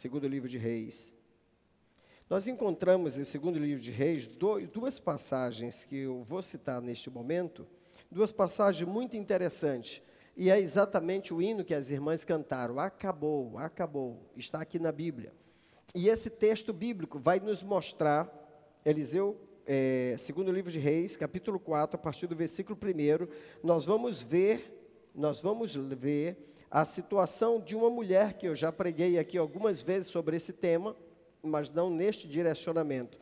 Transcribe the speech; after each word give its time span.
segundo 0.00 0.26
livro 0.26 0.48
de 0.48 0.56
Reis. 0.56 1.14
Nós 2.30 2.48
encontramos 2.48 3.18
no 3.18 3.26
segundo 3.26 3.58
livro 3.58 3.82
de 3.82 3.90
Reis 3.90 4.26
duas 4.26 4.98
passagens 4.98 5.84
que 5.84 5.98
eu 5.98 6.24
vou 6.24 6.40
citar 6.40 6.80
neste 6.80 7.10
momento, 7.10 7.66
duas 8.10 8.32
passagens 8.32 8.88
muito 8.88 9.14
interessantes. 9.14 10.00
E 10.34 10.48
é 10.48 10.58
exatamente 10.58 11.34
o 11.34 11.42
hino 11.42 11.62
que 11.62 11.74
as 11.74 11.90
irmãs 11.90 12.24
cantaram. 12.24 12.80
Acabou, 12.80 13.58
acabou. 13.58 14.16
Está 14.34 14.62
aqui 14.62 14.78
na 14.78 14.90
Bíblia. 14.90 15.34
E 15.94 16.08
esse 16.08 16.30
texto 16.30 16.72
bíblico 16.72 17.18
vai 17.18 17.38
nos 17.38 17.62
mostrar, 17.62 18.26
Eliseu, 18.86 19.38
é, 19.66 20.16
segundo 20.18 20.50
livro 20.50 20.72
de 20.72 20.78
Reis, 20.78 21.14
capítulo 21.14 21.60
4, 21.60 21.96
a 21.96 22.02
partir 22.02 22.26
do 22.26 22.34
versículo 22.34 22.78
1, 22.82 23.28
nós 23.62 23.84
vamos 23.84 24.22
ver, 24.22 25.10
nós 25.14 25.42
vamos 25.42 25.76
ver 25.76 26.50
a 26.70 26.84
situação 26.84 27.60
de 27.60 27.74
uma 27.74 27.90
mulher 27.90 28.34
que 28.34 28.46
eu 28.46 28.54
já 28.54 28.70
preguei 28.70 29.18
aqui 29.18 29.36
algumas 29.36 29.82
vezes 29.82 30.08
sobre 30.08 30.36
esse 30.36 30.52
tema, 30.52 30.94
mas 31.42 31.70
não 31.70 31.90
neste 31.90 32.28
direcionamento. 32.28 33.18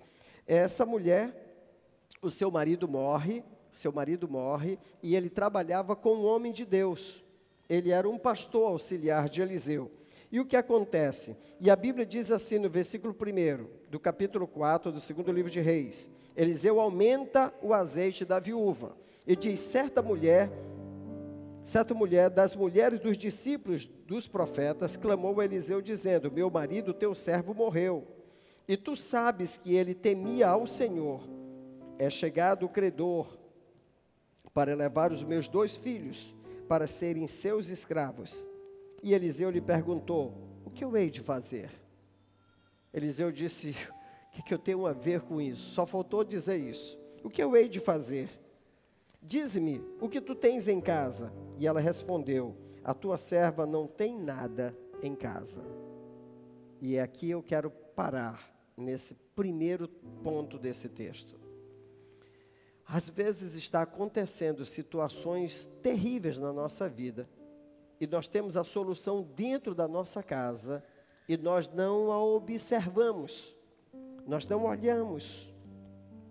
Essa 0.47 0.85
mulher, 0.85 1.33
o 2.21 2.31
seu 2.31 2.51
marido 2.51 2.87
morre, 2.87 3.43
seu 3.73 3.93
marido 3.93 4.29
morre, 4.29 4.79
e 5.03 5.17
ele 5.17 5.31
trabalhava 5.31 5.97
com 5.97 6.15
um 6.15 6.27
homem 6.27 6.53
de 6.53 6.67
Deus. 6.67 7.25
Ele 7.69 7.91
era 7.91 8.09
um 8.09 8.19
pastor 8.19 8.69
auxiliar 8.69 9.29
de 9.29 9.41
Eliseu. 9.41 9.91
E 10.31 10.41
o 10.41 10.45
que 10.45 10.57
acontece? 10.57 11.37
E 11.59 11.71
a 11.71 11.77
Bíblia 11.77 12.05
diz 12.05 12.31
assim 12.31 12.59
no 12.59 12.69
versículo 12.69 13.15
1 13.15 13.89
do 13.89 13.99
capítulo 13.99 14.47
4 14.47 14.93
do 14.93 15.01
segundo 15.01 15.33
livro 15.33 15.51
de 15.51 15.61
Reis: 15.61 16.11
Eliseu 16.37 16.81
aumenta 16.81 17.53
o 17.63 17.73
azeite 17.73 18.27
da 18.27 18.39
viúva 18.39 18.95
e 19.27 19.35
diz: 19.35 19.61
certa 19.61 20.03
mulher 20.03 20.51
Certa 21.69 21.93
mulher, 21.93 22.31
das 22.31 22.57
mulheres 22.57 22.99
dos 22.99 23.19
discípulos 23.19 23.85
dos 24.07 24.27
profetas, 24.27 24.97
clamou 24.97 25.39
a 25.39 25.45
Eliseu, 25.45 25.83
dizendo: 25.83 26.33
Meu 26.33 26.49
marido, 26.49 26.95
teu 26.95 27.15
servo, 27.15 27.53
morreu. 27.53 28.07
E 28.67 28.75
tu 28.75 28.97
sabes 28.97 29.59
que 29.59 29.75
ele 29.75 29.95
temia 29.95 30.49
ao 30.49 30.67
Senhor. 30.67 31.21
É 31.99 32.09
chegado 32.09 32.65
o 32.65 32.71
credor 32.71 33.39
para 34.55 34.75
levar 34.75 35.13
os 35.13 35.23
meus 35.23 35.47
dois 35.47 35.77
filhos 35.77 36.35
para 36.67 36.87
serem 36.87 37.27
seus 37.27 37.69
escravos. 37.69 38.47
E 39.03 39.13
Eliseu 39.13 39.51
lhe 39.51 39.61
perguntou: 39.61 40.33
O 40.65 40.71
que 40.71 40.83
eu 40.83 40.97
hei 40.97 41.11
de 41.11 41.21
fazer? 41.21 41.71
Eliseu 42.95 43.31
disse: 43.31 43.77
O 44.29 44.31
que, 44.31 44.43
que 44.43 44.55
eu 44.55 44.59
tenho 44.59 44.87
a 44.87 44.95
ver 44.95 45.21
com 45.21 45.39
isso? 45.39 45.75
Só 45.75 45.85
faltou 45.85 46.25
dizer 46.25 46.57
isso. 46.57 46.99
O 47.23 47.29
que 47.29 47.43
eu 47.43 47.55
hei 47.55 47.69
de 47.69 47.79
fazer? 47.79 48.31
Dize-me 49.21 49.81
o 50.01 50.09
que 50.09 50.21
tu 50.21 50.35
tens 50.35 50.69
em 50.69 50.81
casa. 50.81 51.33
E 51.59 51.67
ela 51.67 51.81
respondeu: 51.81 52.57
A 52.85 52.95
tua 52.95 53.19
serva 53.19 53.67
não 53.67 53.87
tem 53.87 54.19
nada 54.19 54.77
em 55.03 55.15
casa. 55.15 55.63
E 56.81 56.97
é 56.97 57.03
aqui 57.03 57.31
eu 57.31 57.43
quero 57.43 57.71
parar 57.71 58.55
nesse 58.77 59.15
primeiro 59.35 59.89
ponto 60.23 60.59
desse 60.59 60.89
texto. 60.89 61.39
Às 62.87 63.11
vezes 63.11 63.55
está 63.55 63.83
acontecendo 63.83 64.65
situações 64.65 65.69
terríveis 65.83 66.39
na 66.39 66.53
nossa 66.53 66.89
vida 66.89 67.29
e 68.01 68.07
nós 68.07 68.29
temos 68.29 68.57
a 68.57 68.65
solução 68.65 69.23
dentro 69.23 69.75
da 69.75 69.87
nossa 69.87 70.23
casa 70.23 70.83
e 71.29 71.37
nós 71.37 71.69
não 71.69 72.11
a 72.11 72.23
observamos, 72.23 73.55
nós 74.27 74.47
não 74.47 74.65
olhamos, 74.65 75.48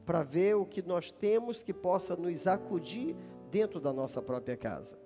para 0.08 0.23
ver 0.23 0.55
o 0.55 0.66
que 0.66 0.81
nós 0.81 1.11
temos 1.11 1.61
que 1.61 1.73
possa 1.73 2.16
nos 2.16 2.47
acudir 2.47 3.13
dentro 3.52 3.77
da 3.77 3.91
nossa 3.91 4.22
própria 4.22 4.55
casa. 4.55 4.97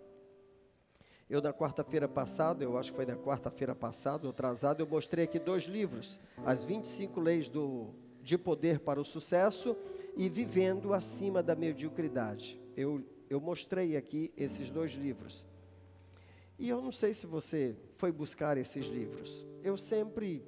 Eu, 1.28 1.42
na 1.42 1.52
quarta-feira 1.52 2.08
passada, 2.08 2.64
eu 2.64 2.78
acho 2.78 2.92
que 2.92 2.98
foi 2.98 3.06
na 3.08 3.16
quarta-feira 3.16 3.74
passada, 3.74 4.30
atrasado, 4.30 4.80
eu 4.80 4.88
mostrei 4.88 5.26
aqui 5.26 5.40
dois 5.40 5.64
livros: 5.64 6.20
As 6.46 6.64
25 6.64 7.20
Leis 7.20 7.50
do, 7.50 7.96
de 8.22 8.38
Poder 8.38 8.80
para 8.80 9.02
o 9.02 9.04
Sucesso 9.04 9.76
e 10.16 10.30
Vivendo 10.30 10.94
Acima 10.94 11.42
da 11.42 11.56
Mediocridade. 11.56 12.62
Eu, 12.78 13.04
eu 13.28 13.42
mostrei 13.42 13.98
aqui 13.98 14.32
esses 14.38 14.70
dois 14.70 14.92
livros. 14.92 15.48
E 16.60 16.70
eu 16.70 16.80
não 16.80 16.92
sei 16.92 17.16
se 17.16 17.26
você 17.26 17.76
foi 17.98 18.12
buscar 18.12 18.56
esses 18.56 18.86
livros. 18.86 19.48
Eu 19.64 19.78
sempre, 19.78 20.46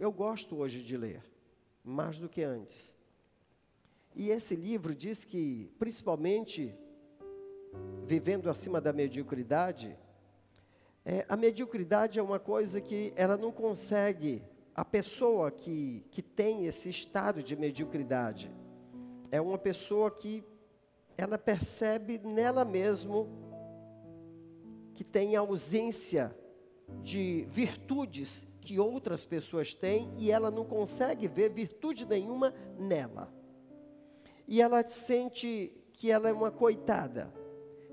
eu 0.00 0.10
gosto 0.10 0.56
hoje 0.56 0.82
de 0.82 0.96
ler, 0.96 1.22
mais 1.84 2.18
do 2.18 2.28
que 2.28 2.42
antes. 2.42 2.95
E 4.18 4.30
esse 4.30 4.56
livro 4.56 4.94
diz 4.94 5.26
que, 5.26 5.70
principalmente, 5.78 6.74
vivendo 8.06 8.48
acima 8.48 8.80
da 8.80 8.90
mediocridade, 8.90 9.94
é, 11.04 11.26
a 11.28 11.36
mediocridade 11.36 12.18
é 12.18 12.22
uma 12.22 12.38
coisa 12.38 12.80
que 12.80 13.12
ela 13.14 13.36
não 13.36 13.52
consegue, 13.52 14.42
a 14.74 14.86
pessoa 14.86 15.50
que, 15.50 16.02
que 16.10 16.22
tem 16.22 16.64
esse 16.64 16.88
estado 16.88 17.42
de 17.42 17.54
mediocridade, 17.54 18.50
é 19.30 19.38
uma 19.38 19.58
pessoa 19.58 20.10
que 20.10 20.42
ela 21.14 21.36
percebe 21.36 22.16
nela 22.16 22.64
mesmo 22.64 23.28
que 24.94 25.04
tem 25.04 25.36
ausência 25.36 26.34
de 27.02 27.46
virtudes 27.50 28.48
que 28.62 28.80
outras 28.80 29.26
pessoas 29.26 29.74
têm 29.74 30.10
e 30.16 30.30
ela 30.30 30.50
não 30.50 30.64
consegue 30.64 31.28
ver 31.28 31.50
virtude 31.50 32.06
nenhuma 32.06 32.54
nela 32.78 33.35
e 34.46 34.62
ela 34.62 34.86
sente 34.88 35.72
que 35.92 36.10
ela 36.10 36.28
é 36.28 36.32
uma 36.32 36.50
coitada, 36.50 37.32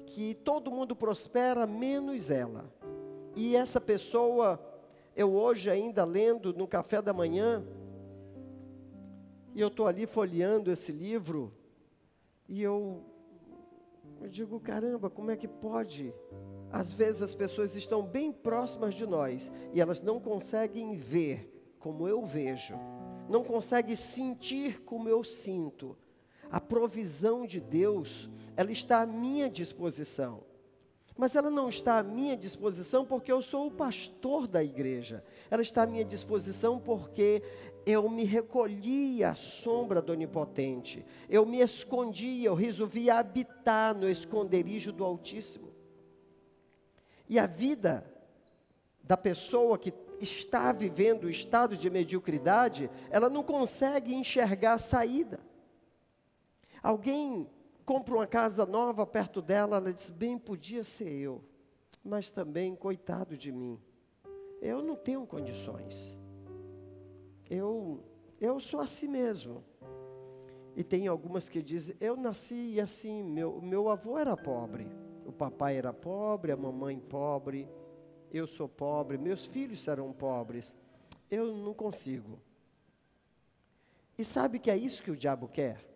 que 0.06 0.36
todo 0.36 0.72
mundo 0.72 0.96
prospera 0.96 1.66
menos 1.66 2.30
ela. 2.30 2.72
E 3.36 3.56
essa 3.56 3.82
pessoa, 3.82 4.60
eu 5.16 5.34
hoje 5.34 5.70
ainda 5.70 6.04
lendo 6.04 6.54
no 6.54 6.68
café 6.68 7.02
da 7.02 7.14
manhã, 7.14 7.66
e 9.56 9.62
eu 9.62 9.70
estou 9.70 9.88
ali 9.88 10.06
folheando 10.06 10.72
esse 10.72 10.92
livro, 10.92 11.54
e 12.48 12.62
eu, 12.62 13.04
eu 14.22 14.30
digo, 14.30 14.60
caramba, 14.60 15.10
como 15.10 15.32
é 15.32 15.38
que 15.38 15.48
pode? 15.48 16.14
Às 16.72 16.94
vezes 16.94 17.22
as 17.22 17.36
pessoas 17.36 17.76
estão 17.76 18.04
bem 18.04 18.32
próximas 18.32 18.96
de 18.96 19.06
nós 19.06 19.52
e 19.74 19.80
elas 19.80 20.02
não 20.02 20.20
conseguem 20.20 20.98
ver 20.98 21.76
como 21.80 22.08
eu 22.08 22.26
vejo, 22.26 22.76
não 23.30 23.44
conseguem 23.44 23.96
sentir 23.96 24.82
como 24.82 25.08
eu 25.08 25.24
sinto, 25.24 25.96
a 26.54 26.62
provisão 26.62 27.48
de 27.48 27.60
Deus, 27.60 28.30
ela 28.56 28.72
está 28.72 29.02
à 29.02 29.08
minha 29.08 29.50
disposição. 29.50 30.44
Mas 31.18 31.36
ela 31.36 31.50
não 31.50 31.68
está 31.68 31.98
à 31.98 32.04
minha 32.04 32.38
disposição 32.38 33.04
porque 33.04 33.32
eu 33.32 33.42
sou 33.42 33.66
o 33.66 33.72
pastor 33.72 34.46
da 34.46 34.64
igreja. 34.64 35.24
Ela 35.50 35.64
está 35.64 35.82
à 35.82 35.88
minha 35.88 36.06
disposição 36.06 36.80
porque 36.80 37.42
eu 37.88 38.08
me 38.08 38.24
recolhi 38.24 39.24
à 39.24 39.34
sombra 39.34 40.00
do 40.00 40.12
Onipotente. 40.12 41.04
Eu 41.28 41.44
me 41.44 41.58
escondi, 41.58 42.44
eu 42.44 42.54
resolvi 42.54 43.10
habitar 43.10 43.96
no 43.96 44.08
esconderijo 44.08 44.92
do 44.92 45.04
Altíssimo. 45.04 45.74
E 47.28 47.40
a 47.40 47.48
vida 47.48 48.06
da 49.02 49.18
pessoa 49.18 49.76
que 49.80 49.92
está 50.22 50.72
vivendo 50.72 51.24
o 51.24 51.32
estado 51.32 51.76
de 51.76 51.90
mediocridade, 51.90 52.92
ela 53.10 53.28
não 53.28 53.42
consegue 53.42 54.14
enxergar 54.14 54.74
a 54.74 54.78
saída. 54.78 55.40
Alguém 56.84 57.50
compra 57.86 58.14
uma 58.14 58.28
casa 58.28 58.66
nova 58.66 59.06
perto 59.06 59.42
dela, 59.42 59.78
ela 59.78 59.94
diz: 59.94 60.10
bem, 60.10 60.38
podia 60.38 60.84
ser 60.84 61.10
eu, 61.10 61.42
mas 62.04 62.30
também, 62.30 62.76
coitado 62.76 63.38
de 63.38 63.54
mim, 63.54 63.80
eu 64.62 64.84
não 64.84 64.98
tenho 64.98 65.26
condições. 65.26 66.20
Eu, 67.50 68.04
eu 68.40 68.60
sou 68.60 68.82
assim 68.82 69.08
mesmo. 69.08 69.64
E 70.76 70.84
tem 70.84 71.08
algumas 71.08 71.48
que 71.48 71.62
dizem: 71.62 71.96
eu 72.02 72.18
nasci 72.18 72.82
assim, 72.82 73.24
meu, 73.24 73.62
meu 73.62 73.90
avô 73.90 74.18
era 74.18 74.36
pobre, 74.36 74.86
o 75.26 75.32
papai 75.32 75.78
era 75.78 75.94
pobre, 75.94 76.52
a 76.52 76.58
mamãe 76.58 77.00
pobre, 77.00 77.70
eu 78.30 78.46
sou 78.46 78.68
pobre, 78.68 79.18
meus 79.18 79.46
filhos 79.46 79.82
serão 79.82 80.12
pobres, 80.12 80.76
eu 81.32 81.56
não 81.56 81.74
consigo. 81.74 82.42
E 84.18 84.26
sabe 84.26 84.60
que 84.60 84.70
é 84.70 84.76
isso 84.76 85.02
que 85.02 85.12
o 85.12 85.16
diabo 85.16 85.48
quer? 85.48 85.94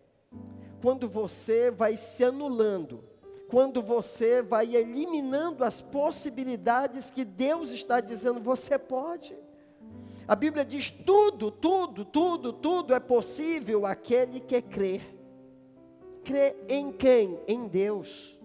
Quando 0.81 1.07
você 1.09 1.71
vai 1.71 1.97
se 1.97 2.23
anulando, 2.23 3.03
quando 3.47 3.81
você 3.81 4.41
vai 4.41 4.75
eliminando 4.75 5.63
as 5.63 5.81
possibilidades 5.81 7.09
que 7.09 7.23
Deus 7.23 7.71
está 7.71 7.99
dizendo, 7.99 8.39
você 8.39 8.77
pode. 8.77 9.35
A 10.27 10.35
Bíblia 10.35 10.65
diz: 10.65 10.89
tudo, 10.89 11.49
tudo, 11.49 12.03
tudo, 12.03 12.51
tudo 12.51 12.93
é 12.93 12.99
possível 12.99 13.85
aquele 13.85 14.39
que 14.39 14.61
crê. 14.61 15.01
Crê 16.23 16.55
em 16.67 16.91
quem? 16.91 17.39
Em 17.47 17.67
Deus. 17.67 18.36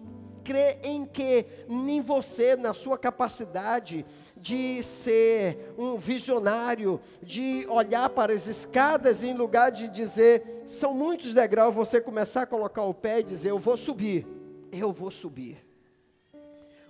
Crê 0.43 0.77
em 0.83 1.05
que? 1.05 1.45
Em 1.69 2.01
você, 2.01 2.55
na 2.55 2.73
sua 2.73 2.97
capacidade 2.97 4.05
de 4.35 4.83
ser 4.83 5.73
um 5.77 5.97
visionário, 5.97 6.99
de 7.21 7.65
olhar 7.69 8.09
para 8.09 8.33
as 8.33 8.47
escadas 8.47 9.23
em 9.23 9.33
lugar 9.33 9.71
de 9.71 9.87
dizer, 9.87 10.65
são 10.67 10.93
muitos 10.93 11.33
degraus 11.33 11.73
você 11.73 12.01
começar 12.01 12.41
a 12.41 12.47
colocar 12.47 12.83
o 12.83 12.93
pé 12.93 13.21
e 13.21 13.23
dizer: 13.23 13.51
Eu 13.51 13.59
vou 13.59 13.77
subir, 13.77 14.27
eu 14.71 14.91
vou 14.91 15.09
subir. 15.09 15.65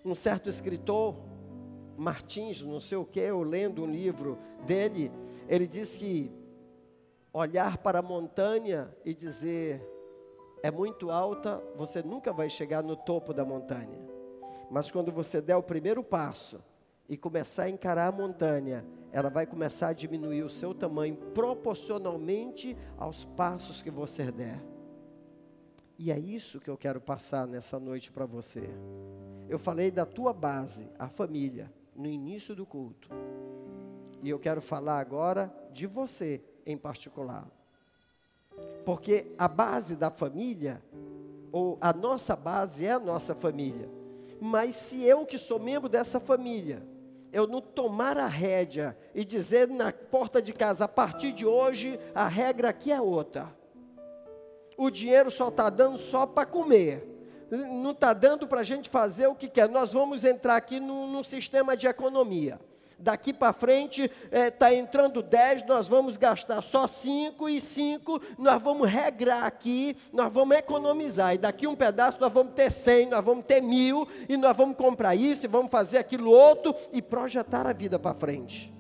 Um 0.04 0.16
certo 0.16 0.50
escritor, 0.50 1.16
Martins, 1.96 2.62
não 2.62 2.82
sei 2.82 2.98
o 2.98 3.06
que, 3.06 3.20
eu 3.20 3.44
lendo 3.44 3.84
um 3.84 3.90
livro 3.90 4.38
dele, 4.66 5.12
ele 5.48 5.68
diz 5.68 5.96
que 5.96 6.32
olhar 7.32 7.78
para 7.78 8.00
a 8.00 8.02
montanha 8.02 8.90
e 9.06 9.14
dizer 9.14 9.82
é 10.64 10.72
muito 10.72 11.12
alta, 11.12 11.62
você 11.76 12.02
nunca 12.02 12.32
vai 12.32 12.50
chegar 12.50 12.82
no 12.82 12.96
topo 12.96 13.34
da 13.34 13.44
montanha. 13.44 14.00
Mas 14.72 14.90
quando 14.90 15.12
você 15.12 15.42
der 15.42 15.58
o 15.58 15.62
primeiro 15.62 16.02
passo 16.02 16.64
e 17.10 17.18
começar 17.18 17.64
a 17.64 17.70
encarar 17.70 18.08
a 18.08 18.12
montanha, 18.14 18.86
ela 19.12 19.30
vai 19.30 19.46
começar 19.46 19.90
a 19.90 19.94
diminuir 19.94 20.42
o 20.42 20.50
seu 20.50 20.74
tamanho 20.74 21.18
proporcionalmente 21.36 22.78
aos 22.98 23.26
passos 23.26 23.82
que 23.82 23.92
você 23.92 24.32
der. 24.32 24.64
E 26.00 26.10
é 26.10 26.18
isso 26.18 26.62
que 26.62 26.70
eu 26.70 26.78
quero 26.78 27.02
passar 27.02 27.46
nessa 27.46 27.78
noite 27.78 28.10
para 28.10 28.26
você. 28.26 28.64
Eu 29.50 29.60
falei 29.60 29.92
da 29.92 30.06
tua 30.06 30.32
base, 30.32 30.90
a 30.98 31.10
família, 31.10 31.72
no 31.94 32.08
início 32.08 32.56
do 32.56 32.66
culto. 32.66 33.10
E 34.22 34.30
eu 34.30 34.40
quero 34.40 34.62
falar 34.62 35.00
agora 35.00 35.54
de 35.74 35.86
você 35.86 36.42
em 36.66 36.78
particular. 36.78 37.52
Porque 38.86 39.28
a 39.38 39.48
base 39.48 39.96
da 39.96 40.10
família, 40.10 40.82
ou 41.52 41.78
a 41.80 41.94
nossa 41.94 42.36
base 42.36 42.86
é 42.86 42.92
a 42.92 43.00
nossa 43.00 43.34
família. 43.34 43.90
Mas 44.40 44.76
se 44.76 45.04
eu 45.04 45.26
que 45.26 45.38
sou 45.38 45.60
membro 45.60 45.88
dessa 45.88 46.20
família, 46.20 46.84
eu 47.32 47.48
não 47.48 47.62
tomar 47.62 48.18
a 48.18 48.28
rédea 48.28 48.98
e 49.16 49.24
dizer 49.24 49.68
na 49.68 49.92
porta 49.92 50.42
de 50.42 50.54
casa, 50.54 50.86
a 50.86 50.88
partir 50.88 51.32
de 51.32 51.46
hoje, 51.46 52.00
a 52.14 52.28
regra 52.28 52.70
aqui 52.70 52.92
é 52.92 53.02
outra. 53.02 53.56
O 54.78 54.90
dinheiro 54.90 55.32
só 55.32 55.48
está 55.48 55.70
dando 55.70 55.98
só 55.98 56.26
para 56.26 56.46
comer. 56.46 57.10
Não 57.50 57.92
está 57.92 58.14
dando 58.14 58.48
para 58.48 58.62
a 58.62 58.64
gente 58.64 58.90
fazer 58.90 59.28
o 59.28 59.36
que 59.36 59.48
quer. 59.48 59.70
Nós 59.70 59.94
vamos 59.94 60.24
entrar 60.24 60.56
aqui 60.56 60.80
num, 60.80 61.08
num 61.08 61.24
sistema 61.24 61.78
de 61.78 61.88
economia 61.88 62.60
daqui 63.00 63.34
para 63.34 63.54
frente 63.54 64.10
está 64.32 64.72
é, 64.72 64.76
entrando 64.76 65.22
10, 65.22 65.66
nós 65.66 65.88
vamos 65.88 66.18
gastar 66.18 66.62
só 66.62 66.88
5 66.88 67.50
e 67.50 67.60
5, 67.60 68.22
nós 68.38 68.62
vamos 68.62 68.90
regrar 68.90 69.44
aqui, 69.44 69.96
nós 70.12 70.32
vamos 70.32 70.58
economizar. 70.58 71.34
E 71.34 71.38
daqui 71.38 71.68
um 71.68 71.76
pedaço 71.76 72.20
nós 72.20 72.32
vamos 72.32 72.54
ter 72.54 72.72
100, 72.72 73.10
nós 73.10 73.24
vamos 73.24 73.46
ter 73.46 73.62
mil, 73.62 74.08
e 74.28 74.38
nós 74.38 74.56
vamos 74.56 74.78
comprar 74.78 75.16
isso, 75.16 75.46
e 75.46 75.50
vamos 75.50 75.72
fazer 75.72 75.98
aquilo 75.98 76.32
outro, 76.32 76.76
e 76.92 77.02
projetar 77.02 77.68
a 77.68 77.74
vida 77.74 78.00
para 78.00 78.14
frente. 78.14 78.74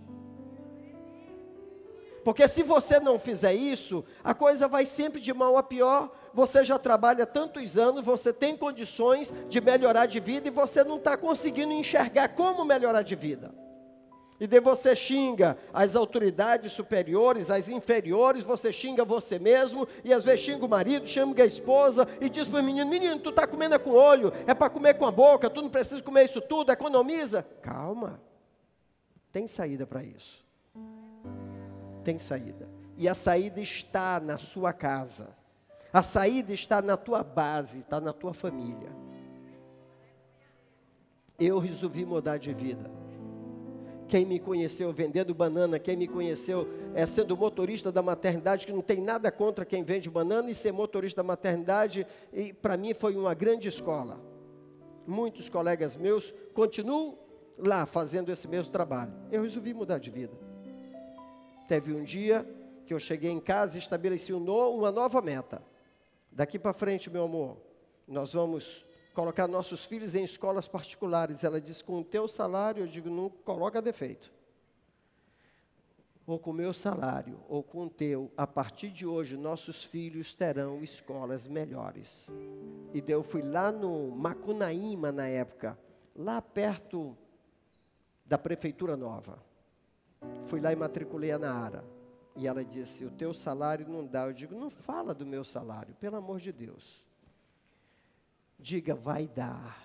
Porque 2.23 2.47
se 2.47 2.63
você 2.63 2.99
não 2.99 3.19
fizer 3.19 3.53
isso, 3.53 4.03
a 4.23 4.33
coisa 4.33 4.67
vai 4.67 4.85
sempre 4.85 5.19
de 5.19 5.33
mal 5.33 5.57
a 5.57 5.63
pior. 5.63 6.09
Você 6.33 6.63
já 6.63 6.79
trabalha 6.79 7.25
tantos 7.25 7.77
anos, 7.77 8.05
você 8.05 8.31
tem 8.31 8.55
condições 8.55 9.31
de 9.49 9.59
melhorar 9.59 10.05
de 10.05 10.19
vida 10.19 10.47
e 10.47 10.51
você 10.51 10.83
não 10.83 10.95
está 10.95 11.17
conseguindo 11.17 11.73
enxergar 11.73 12.29
como 12.29 12.63
melhorar 12.63 13.01
de 13.01 13.15
vida. 13.15 13.62
E 14.39 14.47
de 14.47 14.59
você 14.59 14.95
xinga 14.95 15.57
as 15.71 15.95
autoridades 15.95 16.71
superiores, 16.71 17.51
as 17.51 17.69
inferiores, 17.69 18.43
você 18.43 18.71
xinga 18.71 19.05
você 19.05 19.37
mesmo, 19.37 19.87
e 20.03 20.13
às 20.13 20.23
vezes 20.23 20.45
xinga 20.45 20.65
o 20.65 20.69
marido, 20.69 21.07
xinga 21.07 21.43
a 21.43 21.45
esposa, 21.45 22.07
e 22.19 22.29
diz 22.29 22.47
para 22.47 22.59
o 22.59 22.63
menino: 22.63 22.89
Menino, 22.89 23.19
tu 23.19 23.29
está 23.29 23.45
comendo 23.45 23.79
com 23.79 23.91
o 23.91 23.95
olho, 23.95 24.33
é 24.47 24.53
para 24.53 24.69
comer 24.69 24.95
com 24.95 25.05
a 25.05 25.11
boca, 25.11 25.49
tu 25.49 25.61
não 25.61 25.69
precisa 25.69 26.01
comer 26.01 26.25
isso 26.25 26.41
tudo, 26.41 26.71
economiza. 26.71 27.43
Calma, 27.61 28.19
tem 29.31 29.47
saída 29.47 29.85
para 29.85 30.03
isso. 30.03 30.43
Tem 32.03 32.17
saída. 32.17 32.67
E 32.97 33.07
a 33.07 33.15
saída 33.15 33.61
está 33.61 34.19
na 34.19 34.37
sua 34.37 34.73
casa, 34.73 35.29
a 35.91 36.01
saída 36.01 36.53
está 36.53 36.81
na 36.81 36.97
tua 36.97 37.23
base, 37.23 37.79
está 37.79 38.01
na 38.01 38.11
tua 38.11 38.33
família. 38.33 38.91
Eu 41.39 41.59
resolvi 41.59 42.05
mudar 42.05 42.37
de 42.37 42.53
vida 42.53 43.02
quem 44.07 44.25
me 44.25 44.39
conheceu 44.39 44.91
vendendo 44.91 45.33
banana, 45.33 45.79
quem 45.79 45.95
me 45.95 46.07
conheceu 46.07 46.67
é, 46.93 47.05
sendo 47.05 47.35
motorista 47.35 47.91
da 47.91 48.01
maternidade, 48.01 48.65
que 48.65 48.71
não 48.71 48.81
tem 48.81 49.01
nada 49.01 49.31
contra 49.31 49.65
quem 49.65 49.83
vende 49.83 50.09
banana 50.09 50.49
e 50.51 50.55
ser 50.55 50.71
motorista 50.71 51.21
da 51.21 51.27
maternidade, 51.27 52.05
para 52.61 52.77
mim 52.77 52.93
foi 52.93 53.15
uma 53.15 53.33
grande 53.33 53.67
escola. 53.67 54.19
Muitos 55.05 55.49
colegas 55.49 55.95
meus 55.95 56.33
continuam 56.53 57.17
lá 57.57 57.85
fazendo 57.85 58.31
esse 58.31 58.47
mesmo 58.47 58.71
trabalho. 58.71 59.13
Eu 59.31 59.43
resolvi 59.43 59.73
mudar 59.73 59.99
de 59.99 60.09
vida. 60.09 60.33
Teve 61.67 61.93
um 61.93 62.03
dia 62.03 62.47
que 62.85 62.93
eu 62.93 62.99
cheguei 62.99 63.31
em 63.31 63.39
casa 63.39 63.77
e 63.77 63.79
estabeleci 63.79 64.33
uma 64.33 64.91
nova 64.91 65.21
meta. 65.21 65.61
Daqui 66.31 66.57
para 66.57 66.73
frente, 66.73 67.09
meu 67.09 67.25
amor, 67.25 67.57
nós 68.07 68.33
vamos 68.33 68.85
colocar 69.13 69.47
nossos 69.47 69.85
filhos 69.85 70.15
em 70.15 70.23
escolas 70.23 70.67
particulares. 70.67 71.43
Ela 71.43 71.61
diz: 71.61 71.81
com 71.81 71.99
o 71.99 72.03
teu 72.03 72.27
salário, 72.27 72.83
eu 72.83 72.87
digo, 72.87 73.09
não 73.09 73.29
coloca 73.29 73.81
defeito. 73.81 74.31
Ou 76.25 76.39
com 76.39 76.51
o 76.51 76.53
meu 76.53 76.73
salário, 76.73 77.37
ou 77.49 77.61
com 77.61 77.85
o 77.85 77.89
teu, 77.89 78.31
a 78.37 78.47
partir 78.47 78.89
de 78.89 79.05
hoje, 79.05 79.35
nossos 79.35 79.83
filhos 79.83 80.33
terão 80.33 80.81
escolas 80.81 81.47
melhores. 81.47 82.29
E 82.93 83.03
eu 83.05 83.21
fui 83.23 83.41
lá 83.41 83.73
no 83.73 84.09
Macunaíma, 84.11 85.11
na 85.11 85.27
época, 85.27 85.77
lá 86.15 86.41
perto 86.41 87.17
da 88.25 88.37
prefeitura 88.37 88.95
nova. 88.95 89.37
Fui 90.45 90.61
lá 90.61 90.71
e 90.71 90.77
matriculei 90.77 91.31
a 91.31 91.37
Naara. 91.37 91.83
E 92.37 92.47
ela 92.47 92.63
disse: 92.63 93.03
O 93.03 93.11
teu 93.11 93.33
salário 93.33 93.87
não 93.87 94.05
dá. 94.05 94.25
Eu 94.25 94.33
digo: 94.33 94.55
Não 94.55 94.69
fala 94.69 95.13
do 95.13 95.25
meu 95.25 95.43
salário, 95.43 95.93
pelo 95.95 96.15
amor 96.15 96.39
de 96.39 96.53
Deus. 96.53 97.05
Diga, 98.63 98.95
vai 98.95 99.27
dar. 99.27 99.77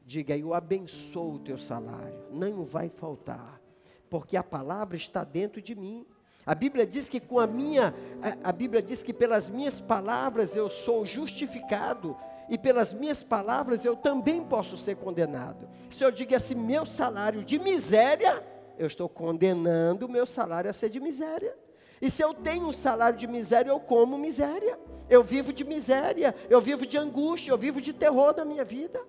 Diga, 0.00 0.34
eu 0.34 0.54
abençoo 0.54 1.34
o 1.34 1.38
teu 1.38 1.58
salário. 1.58 2.24
Não 2.32 2.64
vai 2.64 2.88
faltar. 2.88 3.60
Porque 4.08 4.34
a 4.34 4.42
palavra 4.42 4.96
está 4.96 5.24
dentro 5.24 5.60
de 5.60 5.74
mim. 5.74 6.06
A 6.46 6.54
Bíblia 6.54 6.86
diz 6.86 7.06
que 7.06 7.20
com 7.20 7.38
a 7.38 7.46
minha, 7.46 7.94
a, 8.42 8.50
Bíblia 8.50 8.80
diz 8.80 9.02
que 9.02 9.12
pelas 9.12 9.50
minhas 9.50 9.78
palavras 9.78 10.56
eu 10.56 10.70
sou 10.70 11.04
justificado 11.04 12.16
e 12.48 12.56
pelas 12.56 12.94
minhas 12.94 13.22
palavras 13.22 13.84
eu 13.84 13.94
também 13.94 14.42
posso 14.42 14.78
ser 14.78 14.96
condenado. 14.96 15.68
Se 15.90 16.02
eu 16.02 16.10
digo 16.10 16.34
esse 16.34 16.54
meu 16.54 16.86
salário 16.86 17.44
de 17.44 17.58
miséria, 17.58 18.42
eu 18.78 18.86
estou 18.86 19.06
condenando 19.06 20.06
o 20.06 20.10
meu 20.10 20.24
salário 20.24 20.70
a 20.70 20.72
ser 20.72 20.88
de 20.88 20.98
miséria. 20.98 21.54
E 22.00 22.10
se 22.10 22.22
eu 22.22 22.32
tenho 22.32 22.66
um 22.66 22.72
salário 22.72 23.18
de 23.18 23.26
miséria, 23.26 23.70
eu 23.70 23.80
como 23.80 24.16
miséria. 24.16 24.78
Eu 25.08 25.24
vivo 25.24 25.52
de 25.52 25.64
miséria, 25.64 26.34
eu 26.50 26.60
vivo 26.60 26.86
de 26.86 26.98
angústia, 26.98 27.50
eu 27.50 27.58
vivo 27.58 27.80
de 27.80 27.92
terror 27.92 28.34
na 28.36 28.44
minha 28.44 28.64
vida. 28.64 29.00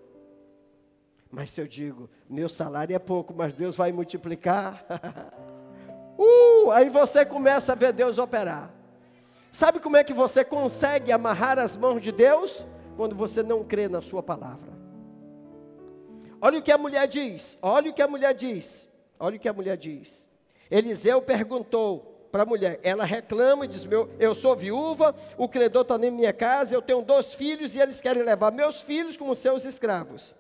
Mas 1.30 1.52
se 1.52 1.62
eu 1.62 1.68
digo, 1.68 2.10
meu 2.30 2.48
salário 2.48 2.96
é 2.96 3.00
pouco, 3.00 3.34
mas 3.34 3.54
Deus 3.54 3.76
vai 3.76 3.92
multiplicar, 3.92 4.86
uh, 6.18 6.72
aí 6.72 6.90
você 6.90 7.26
começa 7.26 7.74
a 7.74 7.76
ver 7.76 7.92
Deus 7.92 8.18
operar. 8.18 8.74
Sabe 9.52 9.80
como 9.80 9.98
é 9.98 10.04
que 10.04 10.14
você 10.14 10.44
consegue 10.44 11.12
amarrar 11.12 11.60
as 11.60 11.76
mãos 11.76 12.02
de 12.02 12.12
Deus? 12.12 12.66
Quando 12.96 13.16
você 13.16 13.44
não 13.44 13.64
crê 13.64 13.88
na 13.88 14.02
Sua 14.02 14.24
palavra. 14.24 14.70
Olha 16.42 16.60
o 16.60 16.62
que 16.62 16.72
a 16.72 16.78
mulher 16.78 17.08
diz, 17.08 17.60
olha 17.62 17.92
o 17.92 17.94
que 17.94 18.02
a 18.02 18.08
mulher 18.08 18.34
diz, 18.34 18.90
olha 19.20 19.36
o 19.36 19.40
que 19.40 19.50
a 19.50 19.54
mulher 19.54 19.76
diz. 19.76 20.28
Eliseu 20.72 21.22
perguntou: 21.22 22.19
para 22.32 22.44
a 22.44 22.46
mulher. 22.46 22.80
Ela 22.84 23.06
reclama 23.06 23.66
e 23.66 23.68
diz: 23.68 23.86
meu, 23.86 24.10
Eu 24.20 24.34
sou 24.34 24.56
viúva, 24.56 25.16
o 25.38 25.48
credor 25.48 25.84
está 25.84 25.98
na 25.98 26.10
minha 26.12 26.34
casa, 26.34 26.76
eu 26.76 26.82
tenho 26.82 27.02
dois 27.02 27.34
filhos 27.34 27.76
e 27.76 27.80
eles 27.80 28.02
querem 28.02 28.24
levar 28.24 28.52
meus 28.52 28.82
filhos 28.82 29.18
como 29.18 29.36
seus 29.36 29.66
escravos. 29.66 30.36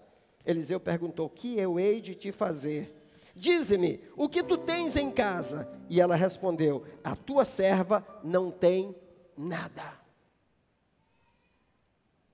Eliseu 0.45 0.79
perguntou: 0.79 1.27
O 1.27 1.29
que 1.29 1.59
eu 1.59 1.79
hei 1.79 2.01
de 2.01 2.15
te 2.15 2.31
fazer? 2.31 2.95
Dize-me, 3.35 4.01
o 4.17 4.27
que 4.27 4.43
tu 4.43 4.57
tens 4.57 4.95
em 4.95 5.09
casa? 5.11 5.69
E 5.89 6.01
ela 6.01 6.15
respondeu: 6.15 6.83
A 7.03 7.15
tua 7.15 7.45
serva 7.45 8.05
não 8.23 8.51
tem 8.51 8.95
nada. 9.37 9.99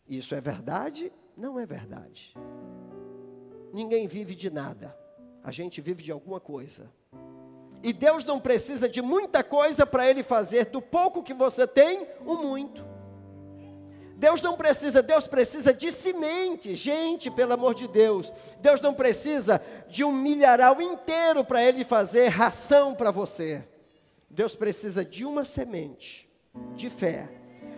Isso 0.07 0.35
é 0.35 0.41
verdade? 0.41 1.11
Não 1.35 1.59
é 1.59 1.65
verdade. 1.65 2.33
Ninguém 3.73 4.07
vive 4.07 4.33
de 4.33 4.49
nada. 4.49 4.97
A 5.43 5.51
gente 5.51 5.81
vive 5.81 6.01
de 6.01 6.11
alguma 6.11 6.39
coisa. 6.39 6.89
E 7.85 7.93
Deus 7.93 8.25
não 8.25 8.39
precisa 8.39 8.89
de 8.89 8.99
muita 8.99 9.43
coisa 9.43 9.85
para 9.85 10.09
Ele 10.09 10.23
fazer 10.23 10.65
do 10.65 10.81
pouco 10.81 11.21
que 11.21 11.35
você 11.35 11.67
tem, 11.67 12.07
o 12.25 12.33
muito. 12.33 12.83
Deus 14.15 14.41
não 14.41 14.57
precisa, 14.57 15.03
Deus 15.03 15.27
precisa 15.27 15.71
de 15.71 15.91
semente, 15.91 16.73
gente, 16.73 17.29
pelo 17.29 17.53
amor 17.53 17.75
de 17.75 17.87
Deus. 17.87 18.33
Deus 18.59 18.81
não 18.81 18.91
precisa 18.91 19.61
de 19.87 20.03
um 20.03 20.11
milharal 20.11 20.81
inteiro 20.81 21.45
para 21.45 21.61
Ele 21.61 21.83
fazer 21.83 22.29
ração 22.29 22.95
para 22.95 23.11
você. 23.11 23.63
Deus 24.31 24.55
precisa 24.55 25.05
de 25.05 25.23
uma 25.23 25.45
semente 25.45 26.27
de 26.75 26.89
fé. 26.89 27.29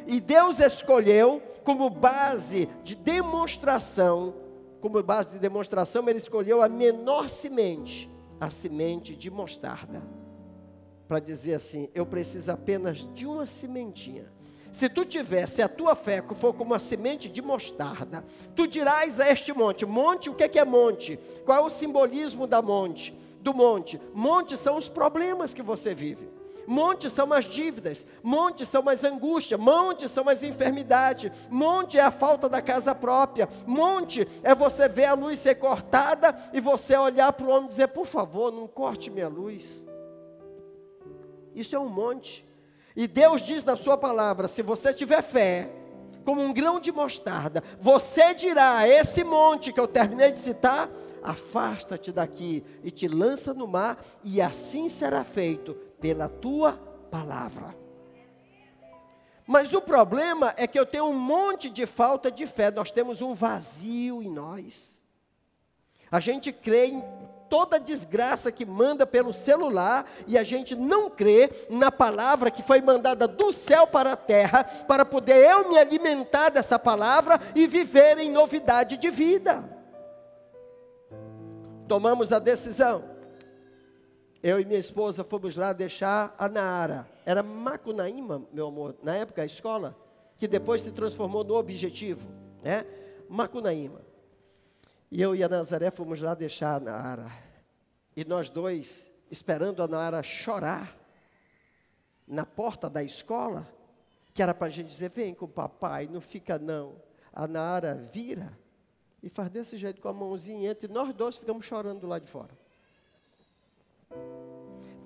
E 0.08 0.22
Deus 0.22 0.62
escolheu 0.62 1.44
como 1.66 1.90
base 1.90 2.70
de 2.82 2.96
demonstração, 2.96 4.34
como 4.80 5.04
base 5.04 5.32
de 5.32 5.40
demonstração, 5.40 6.08
Ele 6.08 6.20
escolheu 6.20 6.62
a 6.62 6.70
menor 6.70 7.28
semente 7.28 8.10
a 8.40 8.50
semente 8.50 9.16
de 9.16 9.30
mostarda. 9.30 10.02
Para 11.08 11.20
dizer 11.20 11.54
assim, 11.54 11.90
eu 11.96 12.06
preciso 12.06 12.52
apenas 12.52 13.08
de 13.14 13.26
uma 13.26 13.46
sementinha. 13.46 14.32
Se 14.72 14.90
tu 14.90 15.06
tiver, 15.06 15.48
se 15.48 15.62
a 15.62 15.70
tua 15.70 15.96
fé 15.96 16.22
for 16.22 16.54
como 16.54 16.72
uma 16.72 16.80
semente 16.80 17.30
de 17.30 17.42
mostarda, 17.42 18.24
tu 18.56 18.68
dirás 18.68 19.20
a 19.20 19.32
este 19.32 19.54
monte: 19.54 19.86
Monte, 19.86 20.30
o 20.30 20.36
que 20.36 20.44
é, 20.44 20.50
que 20.50 20.60
é 20.60 20.66
monte? 20.66 21.18
Qual 21.46 21.58
é 21.58 21.66
o 21.66 21.70
simbolismo 21.70 22.46
da 22.46 22.62
monte? 22.62 23.12
Do 23.42 23.54
monte? 23.54 24.00
Monte 24.14 24.58
são 24.58 24.78
os 24.78 24.90
problemas 24.90 25.54
que 25.54 25.62
você 25.62 25.96
vive. 25.96 26.37
Monte 26.68 27.10
são 27.10 27.32
as 27.32 27.46
dívidas, 27.46 28.06
monte 28.22 28.66
são 28.66 28.90
as 28.90 29.06
angústias, 29.06 29.58
monte 29.58 30.10
são 30.10 30.28
as 30.28 30.44
enfermidades, 30.44 31.32
monte 31.50 31.98
é 31.98 32.02
a 32.02 32.12
falta 32.12 32.50
da 32.50 32.62
casa 32.62 32.94
própria, 32.94 33.48
monte 33.66 34.28
é 34.44 34.54
você 34.54 34.90
ver 34.90 35.06
a 35.06 35.14
luz 35.14 35.40
ser 35.40 35.56
cortada 35.56 36.36
e 36.52 36.60
você 36.60 36.98
olhar 36.98 37.32
para 37.32 37.48
o 37.48 37.50
homem 37.50 37.68
e 37.68 37.70
dizer: 37.70 37.88
por 37.88 38.06
favor, 38.06 38.52
não 38.52 38.68
corte 38.68 39.10
minha 39.10 39.30
luz. 39.30 39.88
Isso 41.56 41.74
é 41.74 41.80
um 41.80 41.88
monte. 41.88 42.46
E 42.98 43.08
Deus 43.08 43.42
diz 43.42 43.64
na 43.64 43.78
Sua 43.78 43.98
palavra: 43.98 44.50
se 44.50 44.62
você 44.62 44.94
tiver 44.94 45.22
fé, 45.22 45.70
como 46.26 46.42
um 46.42 46.52
grão 46.52 46.82
de 46.82 46.92
mostarda, 46.92 47.64
você 47.80 48.34
dirá 48.34 48.80
a 48.80 48.88
esse 48.90 49.24
monte 49.24 49.72
que 49.72 49.80
eu 49.80 49.88
terminei 49.88 50.32
de 50.32 50.40
citar: 50.40 50.90
afasta-te 51.24 52.12
daqui 52.12 52.64
e 52.84 52.92
te 52.92 53.08
lança 53.08 53.54
no 53.54 53.68
mar, 53.68 54.04
e 54.24 54.42
assim 54.42 54.90
será 54.90 55.24
feito 55.24 55.74
pela 56.00 56.28
tua 56.28 56.74
palavra. 57.12 57.76
Mas 59.46 59.74
o 59.74 59.82
problema 59.82 60.54
é 60.58 60.68
que 60.68 60.78
eu 60.78 60.86
tenho 60.86 61.06
um 61.06 61.18
monte 61.18 61.70
de 61.70 61.86
falta 61.86 62.30
de 62.30 62.46
fé, 62.46 62.70
nós 62.70 62.92
temos 62.92 63.22
um 63.22 63.34
vazio 63.34 64.22
em 64.22 64.30
nós. 64.30 65.02
A 66.12 66.20
gente 66.20 66.52
crê 66.52 66.88
em 66.88 67.04
toda 67.50 67.80
desgraça 67.80 68.52
que 68.52 68.66
manda 68.66 69.06
pelo 69.06 69.34
celular 69.34 70.06
e 70.28 70.38
a 70.38 70.44
gente 70.44 70.76
não 70.76 71.10
crê 71.10 71.50
na 71.70 71.90
palavra 71.92 72.52
que 72.52 72.62
foi 72.62 72.82
mandada 72.82 73.28
do 73.28 73.54
céu 73.54 73.88
para 73.88 74.14
a 74.14 74.18
terra 74.18 74.64
para 74.64 75.06
poder 75.06 75.50
eu 75.50 75.70
me 75.70 75.78
alimentar 75.78 76.50
dessa 76.50 76.78
palavra 76.78 77.40
e 77.56 77.66
viver 77.68 78.18
em 78.18 78.30
novidade 78.30 78.98
de 78.98 79.10
vida. 79.10 79.77
Tomamos 81.88 82.34
a 82.34 82.40
decisão. 82.40 83.18
Eu 84.44 84.60
e 84.60 84.66
minha 84.66 84.80
esposa 84.80 85.24
fomos 85.24 85.56
lá 85.56 85.74
deixar 85.74 86.36
a 86.38 86.48
Naara. 86.50 87.10
Era 87.26 87.42
Macunaíma, 87.42 88.46
meu 88.52 88.68
amor, 88.68 88.96
na 89.02 89.16
época 89.16 89.42
a 89.42 89.46
escola, 89.46 89.98
que 90.38 90.48
depois 90.48 90.82
se 90.82 90.92
transformou 90.92 91.44
no 91.44 91.56
objetivo, 91.56 92.30
né? 92.62 92.86
Macunaíma. 93.30 94.02
E 95.10 95.22
eu 95.22 95.34
e 95.34 95.44
a 95.44 95.50
Nazaré 95.50 95.90
fomos 95.90 96.22
lá 96.22 96.34
deixar 96.34 96.76
a 96.76 96.80
Naara. 96.80 97.32
E 98.16 98.26
nós 98.26 98.50
dois, 98.50 99.10
esperando 99.32 99.82
a 99.82 99.88
Naara 99.88 100.22
chorar, 100.22 100.98
na 102.28 102.46
porta 102.46 102.90
da 102.90 103.02
escola, 103.02 103.66
que 104.34 104.44
era 104.44 104.54
para 104.54 104.68
a 104.68 104.70
gente 104.70 104.90
dizer: 104.90 105.10
vem 105.10 105.34
com 105.34 105.46
o 105.46 105.50
papai, 105.50 106.10
não 106.12 106.20
fica 106.20 106.60
não. 106.60 107.02
A 107.32 107.48
Naara 107.48 107.96
vira 107.96 108.58
e 109.28 109.30
faz 109.30 109.50
desse 109.50 109.76
jeito 109.76 110.00
com 110.00 110.08
a 110.08 110.14
mãozinha, 110.14 110.72
entre 110.72 110.88
nós 110.88 111.14
dois 111.14 111.36
ficamos 111.36 111.66
chorando 111.66 112.08
lá 112.08 112.18
de 112.18 112.32
fora. 112.32 112.58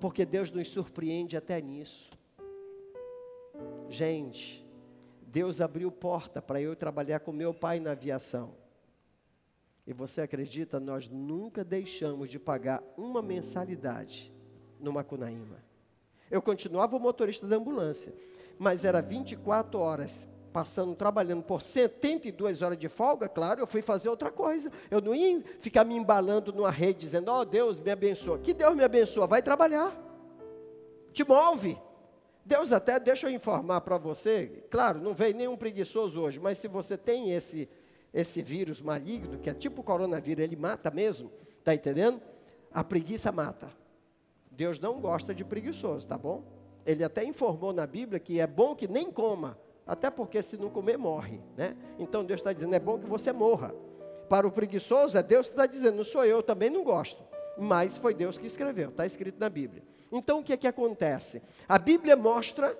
Porque 0.00 0.24
Deus 0.24 0.48
nos 0.52 0.68
surpreende 0.68 1.36
até 1.36 1.60
nisso. 1.60 2.12
Gente, 3.88 4.64
Deus 5.22 5.60
abriu 5.60 5.90
porta 5.90 6.40
para 6.40 6.60
eu 6.60 6.76
trabalhar 6.76 7.18
com 7.18 7.32
meu 7.32 7.52
pai 7.52 7.80
na 7.80 7.90
aviação. 7.90 8.54
E 9.84 9.92
você 9.92 10.20
acredita, 10.20 10.78
nós 10.78 11.08
nunca 11.08 11.64
deixamos 11.64 12.30
de 12.30 12.38
pagar 12.38 12.80
uma 12.96 13.20
mensalidade 13.20 14.32
no 14.78 14.92
Macunaíma. 14.92 15.58
Eu 16.30 16.40
continuava 16.40 16.96
o 16.96 17.00
motorista 17.00 17.44
da 17.48 17.56
ambulância, 17.56 18.14
mas 18.56 18.84
era 18.84 19.02
24 19.02 19.80
horas 19.80 20.28
passando, 20.52 20.94
trabalhando 20.94 21.42
por 21.42 21.62
72 21.62 22.62
horas 22.62 22.78
de 22.78 22.88
folga, 22.88 23.28
claro, 23.28 23.60
eu 23.60 23.66
fui 23.66 23.82
fazer 23.82 24.08
outra 24.08 24.30
coisa. 24.30 24.70
Eu 24.90 25.00
não 25.00 25.14
ia 25.14 25.42
ficar 25.60 25.84
me 25.84 25.94
embalando 25.94 26.52
numa 26.52 26.70
rede 26.70 27.00
dizendo, 27.00 27.30
ó 27.30 27.40
oh, 27.40 27.44
Deus 27.44 27.80
me 27.80 27.90
abençoa. 27.90 28.38
Que 28.38 28.52
Deus 28.52 28.74
me 28.76 28.84
abençoa, 28.84 29.26
vai 29.26 29.42
trabalhar. 29.42 29.96
Te 31.12 31.24
move. 31.26 31.78
Deus 32.44 32.72
até, 32.72 32.98
deixa 32.98 33.28
eu 33.28 33.34
informar 33.34 33.80
para 33.82 33.96
você, 33.96 34.64
claro, 34.68 35.00
não 35.00 35.14
veio 35.14 35.34
nenhum 35.34 35.56
preguiçoso 35.56 36.20
hoje, 36.20 36.40
mas 36.40 36.58
se 36.58 36.66
você 36.66 36.96
tem 36.96 37.32
esse 37.32 37.68
esse 38.12 38.42
vírus 38.42 38.82
maligno, 38.82 39.38
que 39.38 39.48
é 39.48 39.54
tipo 39.54 39.80
o 39.80 39.84
coronavírus, 39.84 40.44
ele 40.44 40.56
mata 40.56 40.90
mesmo, 40.90 41.32
tá 41.64 41.74
entendendo? 41.74 42.20
A 42.70 42.84
preguiça 42.84 43.32
mata. 43.32 43.70
Deus 44.50 44.78
não 44.78 45.00
gosta 45.00 45.34
de 45.34 45.44
preguiçoso, 45.44 46.06
tá 46.06 46.18
bom? 46.18 46.44
Ele 46.84 47.02
até 47.02 47.24
informou 47.24 47.72
na 47.72 47.86
Bíblia 47.86 48.20
que 48.20 48.38
é 48.38 48.46
bom 48.46 48.74
que 48.74 48.86
nem 48.86 49.10
coma, 49.10 49.58
até 49.86 50.10
porque 50.10 50.42
se 50.42 50.56
não 50.56 50.70
comer, 50.70 50.96
morre, 50.96 51.40
né? 51.56 51.76
Então 51.98 52.24
Deus 52.24 52.40
está 52.40 52.52
dizendo, 52.52 52.74
é 52.74 52.80
bom 52.80 52.98
que 52.98 53.08
você 53.08 53.32
morra. 53.32 53.74
Para 54.28 54.46
o 54.46 54.52
preguiçoso, 54.52 55.18
é 55.18 55.22
Deus 55.22 55.46
que 55.46 55.52
está 55.52 55.66
dizendo, 55.66 55.96
não 55.96 56.04
sou 56.04 56.24
eu, 56.24 56.38
eu 56.38 56.42
também 56.42 56.70
não 56.70 56.82
gosto. 56.84 57.22
Mas 57.58 57.96
foi 57.96 58.14
Deus 58.14 58.38
que 58.38 58.46
escreveu, 58.46 58.88
está 58.88 59.04
escrito 59.04 59.38
na 59.38 59.48
Bíblia. 59.48 59.82
Então 60.10 60.40
o 60.40 60.42
que 60.42 60.52
é 60.52 60.56
que 60.56 60.66
acontece? 60.66 61.42
A 61.68 61.78
Bíblia 61.78 62.16
mostra 62.16 62.76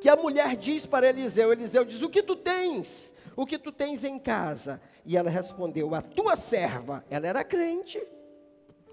que 0.00 0.08
a 0.08 0.16
mulher 0.16 0.56
diz 0.56 0.86
para 0.86 1.08
Eliseu, 1.08 1.52
Eliseu 1.52 1.84
diz, 1.84 2.02
o 2.02 2.08
que 2.08 2.22
tu 2.22 2.36
tens? 2.36 3.14
O 3.36 3.46
que 3.46 3.58
tu 3.58 3.72
tens 3.72 4.04
em 4.04 4.18
casa? 4.18 4.80
E 5.04 5.16
ela 5.16 5.30
respondeu: 5.30 5.94
A 5.94 6.00
tua 6.00 6.36
serva, 6.36 7.04
ela 7.10 7.26
era 7.26 7.44
crente. 7.44 8.00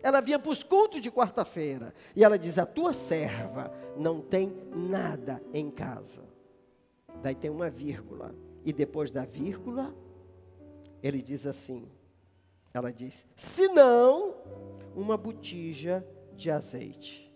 Ela 0.03 0.19
vinha 0.19 0.39
para 0.39 0.51
os 0.51 0.63
cultos 0.63 0.99
de 0.99 1.11
quarta-feira. 1.11 1.93
E 2.15 2.23
ela 2.23 2.37
diz: 2.37 2.57
A 2.57 2.65
tua 2.65 2.93
serva 2.93 3.71
não 3.95 4.19
tem 4.19 4.55
nada 4.73 5.41
em 5.53 5.69
casa. 5.69 6.23
Daí 7.21 7.35
tem 7.35 7.49
uma 7.49 7.69
vírgula. 7.69 8.35
E 8.63 8.71
depois 8.71 9.11
da 9.11 9.25
vírgula, 9.25 9.95
ele 11.01 11.21
diz 11.21 11.45
assim: 11.45 11.89
Ela 12.73 12.91
diz: 12.91 13.25
Se 13.35 13.67
não, 13.67 14.35
uma 14.95 15.17
botija 15.17 16.05
de 16.35 16.49
azeite. 16.49 17.31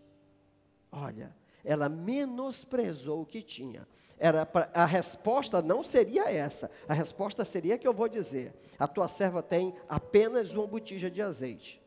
Olha, 0.92 1.36
ela 1.63 1.89
menosprezou 1.89 3.22
o 3.22 3.25
que 3.25 3.42
tinha. 3.42 3.88
Era 4.18 4.46
pra, 4.46 4.70
a 4.74 4.86
resposta 4.86 5.62
não 5.62 5.84
seria 5.84 6.32
essa. 6.32 6.72
A 6.88 6.94
resposta 6.94 7.44
seria 7.44 7.77
que 7.77 7.88
eu 7.88 7.94
vou 7.94 8.08
dizer: 8.08 8.54
a 8.80 8.88
tua 8.88 9.08
serva 9.08 9.44
tem 9.44 9.74
apenas 9.89 10.54
uma 10.56 10.65
botija 10.65 11.10
de 11.10 11.22
azeite. 11.22 11.82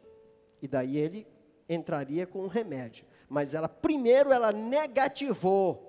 E 0.60 0.68
daí 0.68 0.96
ele 0.96 1.26
entraria 1.68 2.26
com 2.26 2.44
um 2.44 2.48
remédio. 2.48 3.06
Mas 3.28 3.54
ela 3.54 3.68
primeiro 3.68 4.32
ela 4.32 4.52
negativou. 4.52 5.87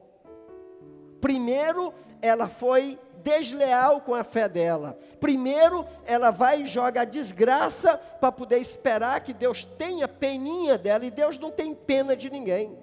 Primeiro 1.20 1.94
ela 2.22 2.48
foi 2.48 3.00
desleal 3.24 4.02
com 4.02 4.16
a 4.16 4.24
fé 4.24 4.48
dela. 4.48 4.98
Primeiro 5.20 5.86
ela 6.06 6.32
vai 6.32 6.64
e 6.64 6.68
joga 6.68 7.02
a 7.02 7.06
desgraça 7.06 7.98
para 7.98 8.32
poder 8.32 8.60
esperar 8.60 9.22
que 9.22 9.34
Deus 9.34 9.64
tenha 9.64 10.08
peninha 10.08 10.78
dela 10.78 11.06
e 11.06 11.12
Deus 11.12 11.38
não 11.38 11.52
tem 11.52 11.74
pena 11.74 12.16
de 12.16 12.30
ninguém. 12.30 12.78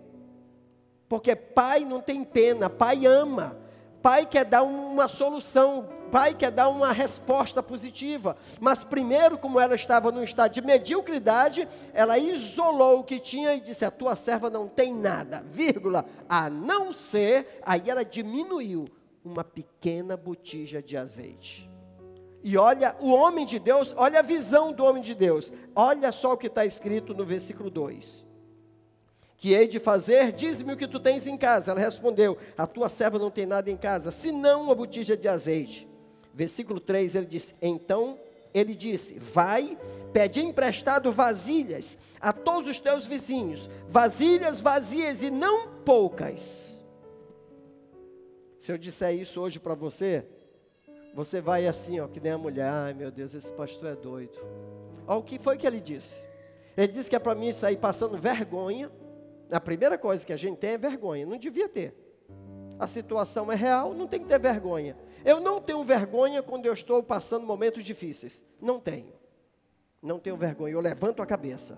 Porque 1.09 1.37
pai 1.37 1.85
não 1.85 2.01
tem 2.01 2.25
pena, 2.25 2.69
pai 2.69 3.07
ama. 3.07 3.59
Pai 4.03 4.27
quer 4.27 4.45
dar 4.45 4.63
uma 4.63 5.09
solução, 5.09 5.89
pai 6.07 6.35
quer 6.35 6.51
dar 6.51 6.69
uma 6.69 6.93
resposta 6.93 7.63
positiva. 7.63 8.37
Mas 8.61 8.85
primeiro, 8.85 9.37
como 9.37 9.61
ela 9.61 9.75
estava 9.75 10.11
num 10.11 10.23
estado 10.23 10.53
de 10.53 10.63
mediocridade, 10.63 11.69
ela 11.93 12.19
isolou 12.19 13.01
o 13.01 13.05
que 13.05 13.19
tinha 13.21 13.55
e 13.55 13.61
disse: 13.61 13.85
"A 13.85 13.91
tua 13.91 14.17
serva 14.17 14.49
não 14.49 14.67
tem 14.67 14.95
nada, 14.95 15.45
vírgula, 15.51 16.05
a 16.29 16.49
não 16.49 16.93
ser". 16.93 17.61
Aí 17.63 17.83
ela 17.89 18.05
diminuiu 18.05 18.89
uma 19.25 19.45
pequena 19.45 20.17
botija 20.17 20.81
de 20.81 20.97
azeite. 20.97 21.69
E 22.43 22.57
olha 22.57 22.95
o 23.01 23.11
homem 23.13 23.45
de 23.45 23.59
Deus, 23.59 23.93
olha 23.97 24.21
a 24.21 24.23
visão 24.23 24.73
do 24.73 24.85
homem 24.85 25.03
de 25.03 25.15
Deus. 25.15 25.53
Olha 25.75 26.13
só 26.13 26.33
o 26.33 26.37
que 26.37 26.47
está 26.47 26.65
escrito 26.65 27.13
no 27.13 27.25
versículo 27.25 27.69
2 27.69 28.27
que 29.37 29.53
hei 29.53 29.69
de 29.69 29.79
fazer? 29.79 30.33
Diz-me 30.33 30.73
o 30.73 30.77
que 30.77 30.89
tu 30.89 30.99
tens 30.99 31.27
em 31.27 31.37
casa. 31.37 31.73
Ela 31.73 31.81
respondeu: 31.81 32.37
A 32.57 32.67
tua 32.67 32.89
serva 32.89 33.19
não 33.19 33.31
tem 33.31 33.47
nada 33.47 33.71
em 33.71 33.77
casa, 33.77 34.11
senão 34.11 34.63
uma 34.63 34.75
botija 34.75 35.17
de 35.17 35.29
azeite. 35.29 35.89
Versículo 36.37 36.79
3 36.79 37.17
ele 37.17 37.25
diz: 37.25 37.55
Então 37.63 38.21
ele 38.53 38.75
disse: 38.75 39.19
Vai, 39.19 39.79
pede 40.13 40.39
emprestado 40.41 41.11
vasilhas 41.11 41.97
a 42.21 42.31
todos 42.31 42.69
os 42.69 42.79
teus 42.79 43.07
vizinhos, 43.07 43.71
vasilhas 43.89 44.61
vazias 44.61 45.23
e 45.23 45.31
não 45.31 45.67
poucas. 45.83 46.79
Se 48.61 48.71
eu 48.71 48.77
disser 48.77 49.15
isso 49.15 49.41
hoje 49.41 49.59
para 49.59 49.75
você, 49.75 50.27
você 51.15 51.41
vai 51.41 51.67
assim, 51.67 51.99
ó, 52.01 52.07
que 52.07 52.21
nem 52.21 52.33
a 52.33 52.39
mulher: 52.39 52.69
Ai 52.71 52.93
meu 52.93 53.11
Deus, 53.11 53.33
esse 53.35 53.51
pastor 53.51 53.93
é 53.93 53.97
doido. 53.97 54.39
Ó, 55.07 55.17
o 55.17 55.23
que 55.23 55.39
foi 55.39 55.57
que 55.57 55.67
ele 55.67 55.81
disse? 55.81 56.27
Ele 56.77 56.89
disse 56.89 57.09
que 57.09 57.17
é 57.17 57.19
para 57.19 57.35
mim 57.35 57.51
sair 57.51 57.79
passando 57.79 58.19
vergonha 58.19 58.93
a 59.51 59.61
primeira 59.61 59.97
coisa 59.97 60.27
que 60.27 60.33
a 60.33 60.37
gente 60.37 60.59
tem 60.59 60.71
é 60.71 60.79
vergonha. 60.79 61.25
Não 61.25 61.39
devia 61.39 61.69
ter. 61.69 61.95
A 62.79 62.87
situação 62.87 63.51
é 63.51 63.55
real, 63.55 63.95
não 63.95 64.07
tem 64.07 64.21
que 64.21 64.27
ter 64.27 64.39
vergonha. 64.39 64.97
Eu 65.27 65.41
não 65.41 65.61
tenho 65.61 65.83
vergonha 65.83 66.41
quando 66.41 66.67
eu 66.67 66.73
estou 66.73 67.03
passando 67.03 67.45
momentos 67.45 67.85
difíceis. 67.85 68.45
Não 68.61 68.79
tenho. 68.79 69.13
Não 70.01 70.21
tenho 70.21 70.37
vergonha. 70.37 70.73
Eu 70.73 70.81
levanto 70.81 71.21
a 71.21 71.27
cabeça. 71.27 71.77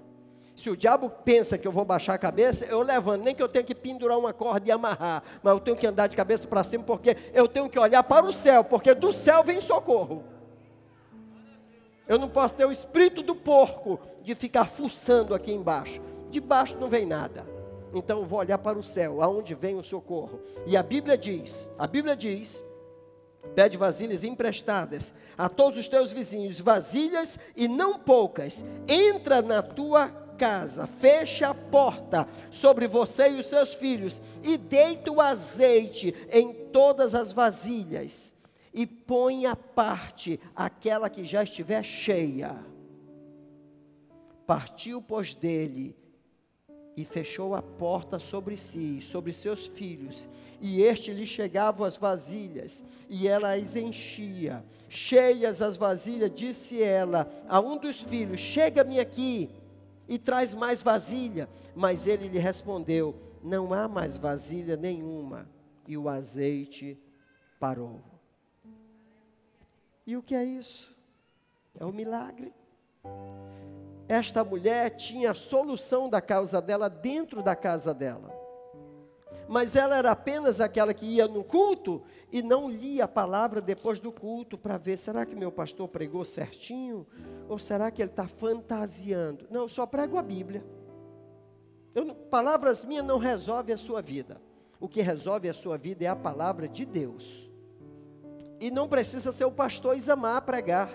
Se 0.55 0.69
o 0.69 0.77
diabo 0.77 1.09
pensa 1.09 1.57
que 1.57 1.67
eu 1.67 1.73
vou 1.73 1.83
baixar 1.83 2.13
a 2.13 2.19
cabeça, 2.19 2.67
eu 2.67 2.83
levanto, 2.83 3.25
nem 3.25 3.35
que 3.35 3.43
eu 3.43 3.49
tenha 3.49 3.65
que 3.65 3.75
pendurar 3.75 4.19
uma 4.19 4.35
corda 4.35 4.69
e 4.69 4.71
amarrar, 4.71 5.23
mas 5.43 5.55
eu 5.55 5.61
tenho 5.61 5.77
que 5.79 5.87
andar 5.87 6.09
de 6.09 6.17
cabeça 6.17 6.47
para 6.47 6.63
cima, 6.63 6.85
porque 6.85 7.17
eu 7.33 7.49
tenho 7.49 7.71
que 7.71 7.79
olhar 7.79 8.03
para 8.03 8.27
o 8.27 8.33
céu, 8.33 8.63
porque 8.63 8.93
do 8.93 9.13
céu 9.13 9.43
vem 9.43 9.63
socorro. 9.63 10.25
Eu 12.07 12.19
não 12.19 12.29
posso 12.29 12.55
ter 12.55 12.67
o 12.67 12.73
espírito 12.73 13.23
do 13.23 13.35
porco 13.35 13.99
de 14.23 14.35
ficar 14.35 14.67
fuçando 14.67 15.35
aqui 15.35 15.53
embaixo. 15.53 16.03
De 16.29 16.39
baixo 16.39 16.77
não 16.77 16.89
vem 16.91 17.07
nada. 17.07 17.47
Então 17.95 18.19
eu 18.19 18.27
vou 18.27 18.41
olhar 18.41 18.59
para 18.59 18.79
o 18.79 18.83
céu, 18.83 19.23
aonde 19.23 19.55
vem 19.55 19.77
o 19.77 19.83
socorro. 19.83 20.39
E 20.67 20.77
a 20.77 20.83
Bíblia 20.83 21.17
diz, 21.17 21.71
a 21.79 21.87
Bíblia 21.87 22.15
diz, 22.15 22.63
pede 23.55 23.77
vasilhas 23.77 24.25
emprestadas 24.25 25.13
a 25.37 25.49
todos 25.49 25.79
os 25.79 25.89
teus 25.89 26.13
vizinhos, 26.13 26.61
vasilhas 26.61 27.39
e 27.57 27.69
não 27.69 27.99
poucas. 27.99 28.65
Entra 28.87 29.43
na 29.43 29.63
tua 29.63 30.09
casa, 30.39 30.87
fecha 30.87 31.49
a 31.49 31.55
porta 31.55 32.29
sobre 32.51 32.87
você 32.87 33.29
e 33.31 33.41
os 33.41 33.47
seus 33.47 33.75
filhos, 33.75 34.23
e 34.43 34.57
deita 34.57 35.11
o 35.11 35.21
azeite 35.21 36.15
em 36.31 36.53
todas 36.53 37.15
as 37.15 37.33
vasilhas, 37.33 38.33
e 38.73 38.87
põe 38.87 39.47
à 39.47 39.57
parte 39.57 40.41
aquela 40.55 41.11
que 41.11 41.25
já 41.25 41.43
estiver 41.43 41.83
cheia. 41.83 42.57
Partiu, 44.47 45.03
pois, 45.03 45.35
dele, 45.35 45.98
e 46.99 47.05
fechou 47.05 47.55
a 47.55 47.63
porta 47.63 48.19
sobre 48.19 48.57
si, 48.57 49.01
sobre 49.01 49.33
seus 49.33 49.69
filhos, 49.69 50.27
e 50.61 50.83
este 50.83 51.13
lhe 51.13 51.25
chegavam 51.25 51.87
as 51.87 51.97
vasilhas, 51.97 52.85
e 53.09 53.29
ela 53.29 53.53
as 53.53 53.77
enchia. 53.77 54.65
Cheias 54.89 55.63
as 55.63 55.77
vasilhas, 55.77 56.35
disse 56.35 56.83
ela 56.83 57.31
a 57.49 57.61
um 57.61 57.79
dos 57.79 58.03
filhos: 58.03 58.41
Chega-me 58.41 58.99
aqui 58.99 59.49
e 60.09 60.19
traz 60.19 60.53
mais 60.55 60.83
vasilha. 60.83 61.49
Mas 61.73 62.09
ele 62.09 62.27
lhe 62.27 62.39
respondeu: 62.41 63.15
Não 63.45 63.73
há 63.73 63.87
mais 63.87 64.17
vasilha 64.17 64.77
nenhuma. 64.77 65.49
E 65.87 65.97
o 65.97 66.09
azeite 66.09 66.99
parou. 67.61 68.03
E 70.05 70.17
o 70.17 70.23
que 70.23 70.35
é 70.35 70.45
isso? 70.45 70.97
É 71.79 71.87
um 71.87 71.93
milagre. 71.93 72.53
Esta 74.09 74.43
mulher 74.43 74.91
tinha 74.97 75.33
a 75.33 75.35
solução 75.35 76.09
da 76.09 76.21
causa 76.21 76.63
dela 76.63 76.89
dentro 76.89 77.43
da 77.43 77.55
casa 77.55 77.93
dela. 77.93 78.33
Mas 79.47 79.77
ela 79.77 79.97
era 79.97 80.11
apenas 80.11 80.61
aquela 80.61 80.95
que 80.95 81.07
ia 81.07 81.29
no 81.29 81.45
culto 81.45 82.03
e 82.31 82.43
não 82.43 82.71
lia 82.71 83.05
a 83.05 83.09
palavra 83.09 83.61
depois 83.61 84.01
do 84.01 84.11
culto 84.11 84.57
para 84.57 84.77
ver: 84.77 84.99
será 84.99 85.25
que 85.25 85.35
meu 85.35 85.53
pastor 85.53 85.89
pregou 85.89 86.25
certinho? 86.25 87.07
Ou 87.49 87.59
será 87.59 87.91
que 87.91 88.03
ele 88.03 88.11
está 88.11 88.27
fantasiando? 88.27 89.47
Não, 89.51 89.63
eu 89.63 89.69
só 89.69 89.87
prego 89.87 90.19
a 90.19 90.23
Bíblia. 90.23 90.65
Eu, 91.95 92.15
palavras 92.15 92.85
minhas 92.85 93.05
não 93.05 93.19
resolvem 93.19 93.75
a 93.75 93.79
sua 93.79 94.03
vida. 94.03 94.41
O 94.81 94.89
que 94.89 95.01
resolve 95.01 95.49
a 95.49 95.55
sua 95.55 95.77
vida 95.77 96.05
é 96.05 96.09
a 96.09 96.17
palavra 96.17 96.69
de 96.69 96.85
Deus. 96.85 97.51
E 98.61 98.71
não 98.71 98.89
precisa 98.89 99.33
ser 99.33 99.45
o 99.45 99.53
pastor 99.53 99.97
Isamar 99.97 100.43
pregar. 100.43 100.91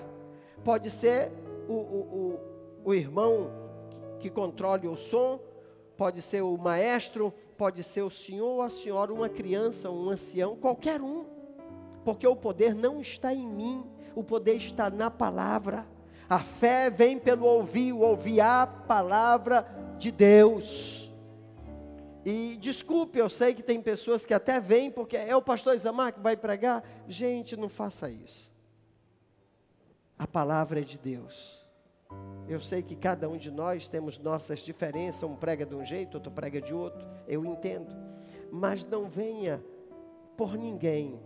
Pode 0.64 0.90
ser 0.92 1.32
o, 1.68 1.74
o, 1.74 2.00
o, 2.02 2.40
o 2.84 2.94
irmão 2.94 3.52
que 4.20 4.30
controle 4.30 4.88
o 4.88 4.96
som, 4.96 5.40
pode 5.98 6.22
ser 6.22 6.42
o 6.42 6.58
maestro, 6.58 7.34
pode 7.58 7.84
ser 7.84 8.02
o 8.02 8.10
senhor 8.10 8.48
ou 8.48 8.62
a 8.62 8.70
senhora, 8.70 9.14
uma 9.14 9.30
criança, 9.30 9.90
um 9.90 10.10
ancião, 10.10 10.56
qualquer 10.56 11.02
um. 11.02 11.26
Porque 12.04 12.28
o 12.28 12.36
poder 12.36 12.74
não 12.74 13.00
está 13.00 13.34
em 13.34 13.48
mim, 13.48 13.86
o 14.16 14.24
poder 14.24 14.56
está 14.56 14.90
na 14.90 15.10
palavra. 15.10 15.86
A 16.30 16.40
fé 16.40 16.90
vem 16.90 17.20
pelo 17.20 17.46
ouvir, 17.46 17.94
ouvir 17.94 18.42
a 18.42 18.66
palavra 18.66 19.68
de 19.98 20.12
Deus. 20.12 21.12
E 22.26 22.56
desculpe, 22.58 23.20
eu 23.20 23.30
sei 23.30 23.54
que 23.54 23.62
tem 23.62 23.82
pessoas 23.82 24.26
que 24.26 24.34
até 24.34 24.60
vêm 24.60 24.90
porque 24.90 25.18
é 25.18 25.36
o 25.36 25.42
pastor 25.42 25.76
Isamar 25.76 26.14
que 26.14 26.22
vai 26.22 26.38
pregar. 26.38 26.84
Gente, 27.08 27.58
não 27.58 27.68
faça 27.68 28.10
isso. 28.10 28.54
A 30.18 30.26
palavra 30.26 30.80
é 30.80 30.84
de 30.84 30.98
Deus. 30.98 31.63
Eu 32.48 32.60
sei 32.60 32.82
que 32.82 32.96
cada 32.96 33.30
um 33.30 33.38
de 33.38 33.50
nós 33.50 33.88
temos 33.88 34.18
nossas 34.18 34.60
diferenças, 34.60 35.24
um 35.24 35.36
prega 35.36 35.66
de 35.66 35.76
um 35.76 35.84
jeito, 35.84 36.16
outro 36.16 36.32
prega 36.32 36.62
de 36.62 36.74
outro, 36.74 37.08
eu 37.28 37.46
entendo. 37.46 37.96
Mas 38.52 38.86
não 38.86 39.10
venha 39.10 39.64
por 40.36 40.56
ninguém, 40.58 41.20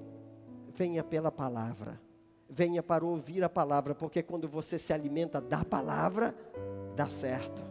venha 0.75 1.03
pela 1.03 1.31
palavra 1.31 1.99
venha 2.49 2.81
para 2.81 3.05
ouvir 3.05 3.43
a 3.43 3.49
palavra, 3.49 3.93
porque 3.93 4.23
quando 4.23 4.47
você 4.47 4.79
se 4.79 4.93
alimenta 4.93 5.41
da 5.41 5.63
palavra, 5.63 6.35
dá 6.95 7.09
certo. 7.09 7.63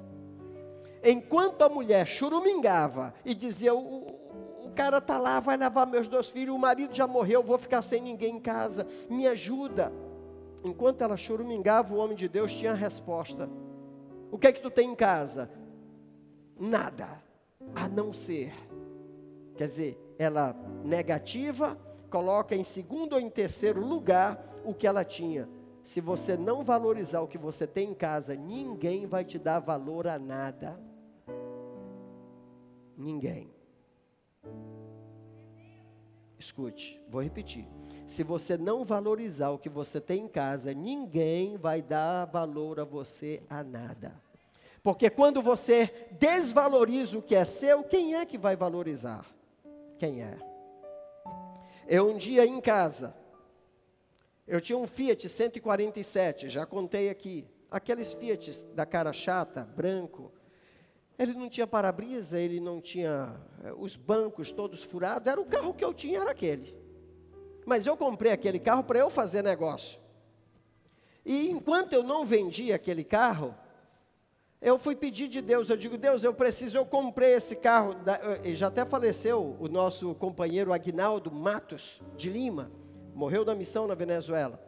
Enquanto 1.03 1.63
a 1.63 1.69
mulher 1.69 2.07
churumingava 2.07 3.15
e 3.25 3.35
dizia: 3.35 3.75
O, 3.75 4.07
o 4.65 4.71
cara 4.75 4.99
está 4.99 5.19
lá, 5.19 5.41
vai 5.41 5.57
levar 5.57 5.87
meus 5.87 6.09
dois 6.09 6.29
filhos, 6.29 6.55
o 6.55 6.59
marido 6.59 6.95
já 6.95 7.07
morreu, 7.07 7.43
vou 7.43 7.59
ficar 7.59 7.83
sem 7.83 8.03
ninguém 8.03 8.37
em 8.37 8.41
casa, 8.41 8.87
me 9.09 9.27
ajuda. 9.27 9.93
Enquanto 10.65 11.03
ela 11.03 11.17
churumingava, 11.17 11.95
o 11.95 11.99
homem 11.99 12.17
de 12.17 12.29
Deus 12.29 12.53
tinha 12.53 12.73
a 12.73 12.75
resposta: 12.75 13.49
O 14.31 14.39
que 14.39 14.47
é 14.47 14.53
que 14.53 14.63
tu 14.63 14.71
tem 14.71 14.91
em 14.91 14.95
casa? 14.95 15.51
Nada, 16.59 17.23
a 17.75 17.89
não 17.89 18.13
ser. 18.13 18.53
Quer 19.57 19.67
dizer, 19.67 20.15
ela 20.19 20.55
negativa, 20.85 21.79
coloca 22.11 22.55
em 22.55 22.65
segundo 22.65 23.15
ou 23.15 23.21
em 23.21 23.31
terceiro 23.31 23.81
lugar 23.81 24.61
o 24.65 24.75
que 24.75 24.87
ela 24.87 25.05
tinha. 25.05 25.49
Se 25.83 26.01
você 26.01 26.37
não 26.37 26.65
valorizar 26.65 27.21
o 27.21 27.29
que 27.29 27.39
você 27.39 27.67
tem 27.67 27.91
em 27.91 27.95
casa, 27.95 28.35
ninguém 28.35 29.07
vai 29.07 29.25
te 29.25 29.39
dar 29.39 29.61
valor 29.61 30.07
a 30.07 30.19
nada. 30.19 30.79
Ninguém. 32.97 33.56
Escute, 36.39 37.01
vou 37.09 37.23
repetir. 37.23 37.67
Se 38.07 38.23
você 38.23 38.57
não 38.57 38.85
valorizar 38.85 39.51
o 39.51 39.59
que 39.59 39.69
você 39.69 40.01
tem 40.01 40.25
em 40.25 40.29
casa, 40.29 40.73
ninguém 40.73 41.57
vai 41.57 41.83
dar 41.83 42.25
valor 42.27 42.79
a 42.79 42.85
você 42.85 43.43
a 43.49 43.65
nada. 43.65 44.15
Porque 44.83 45.11
quando 45.11 45.43
você 45.43 45.93
desvaloriza 46.13 47.19
o 47.19 47.23
que 47.23 47.35
é 47.35 47.45
seu, 47.45 47.83
quem 47.83 48.15
é 48.15 48.25
que 48.25 48.39
vai 48.39 48.55
valorizar? 48.55 49.27
Quem 49.99 50.23
é? 50.23 50.39
Eu 51.89 52.11
um 52.11 52.17
dia 52.17 52.47
em 52.47 52.61
casa, 52.61 53.15
eu 54.47 54.61
tinha 54.61 54.79
um 54.79 54.87
Fiat 54.87 55.29
147, 55.29 56.49
já 56.49 56.65
contei 56.65 57.09
aqui. 57.09 57.49
Aqueles 57.69 58.15
Fiat 58.15 58.65
da 58.67 58.87
cara 58.87 59.13
chata, 59.13 59.65
branco. 59.77 60.33
Ele 61.19 61.33
não 61.35 61.49
tinha 61.49 61.67
para-brisa, 61.67 62.39
ele 62.39 62.61
não 62.61 62.81
tinha 62.81 63.35
eh, 63.65 63.73
os 63.77 63.97
bancos 63.97 64.53
todos 64.53 64.83
furados. 64.83 65.27
Era 65.27 65.41
o 65.41 65.47
carro 65.47 65.73
que 65.73 65.85
eu 65.85 65.95
tinha, 65.95 66.21
era 66.21 66.31
aquele. 66.31 66.75
Mas 67.65 67.87
eu 67.87 67.97
comprei 67.97 68.33
aquele 68.33 68.59
carro 68.59 68.85
para 68.85 68.99
eu 68.99 69.09
fazer 69.09 69.43
negócio. 69.43 69.99
E 71.25 71.49
enquanto 71.49 71.93
eu 71.93 72.03
não 72.03 72.25
vendi 72.25 72.73
aquele 72.73 73.03
carro, 73.03 73.55
eu 74.61 74.79
fui 74.79 74.95
pedir 74.95 75.29
de 75.29 75.41
Deus, 75.41 75.69
eu 75.69 75.77
digo, 75.77 75.97
Deus, 75.99 76.23
eu 76.23 76.33
preciso, 76.33 76.79
eu 76.79 76.87
comprei 76.87 77.35
esse 77.35 77.57
carro, 77.57 77.97
e 78.45 78.55
já 78.55 78.69
até 78.69 78.85
faleceu 78.85 79.57
o 79.59 79.69
nosso 79.69 80.15
companheiro 80.15 80.73
Agnaldo 80.73 81.33
Matos 81.33 82.01
de 82.17 82.31
Lima 82.31 82.71
morreu 83.17 83.47
na 83.47 83.55
missão 83.55 83.87
na 83.87 83.95
Venezuela. 83.95 84.61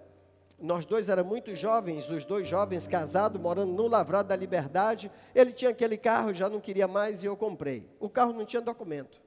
Nós 0.60 0.84
dois 0.84 1.08
éramos 1.08 1.30
muito 1.30 1.54
jovens, 1.54 2.10
os 2.10 2.24
dois 2.24 2.48
jovens 2.48 2.88
casados, 2.88 3.40
morando 3.40 3.72
no 3.72 3.86
Lavrado 3.86 4.28
da 4.28 4.36
Liberdade. 4.36 5.10
Ele 5.32 5.52
tinha 5.52 5.70
aquele 5.70 5.96
carro, 5.96 6.34
já 6.34 6.48
não 6.48 6.60
queria 6.60 6.88
mais 6.88 7.22
e 7.22 7.26
eu 7.26 7.36
comprei. 7.36 7.88
O 8.00 8.08
carro 8.08 8.32
não 8.32 8.44
tinha 8.44 8.60
documento. 8.60 9.20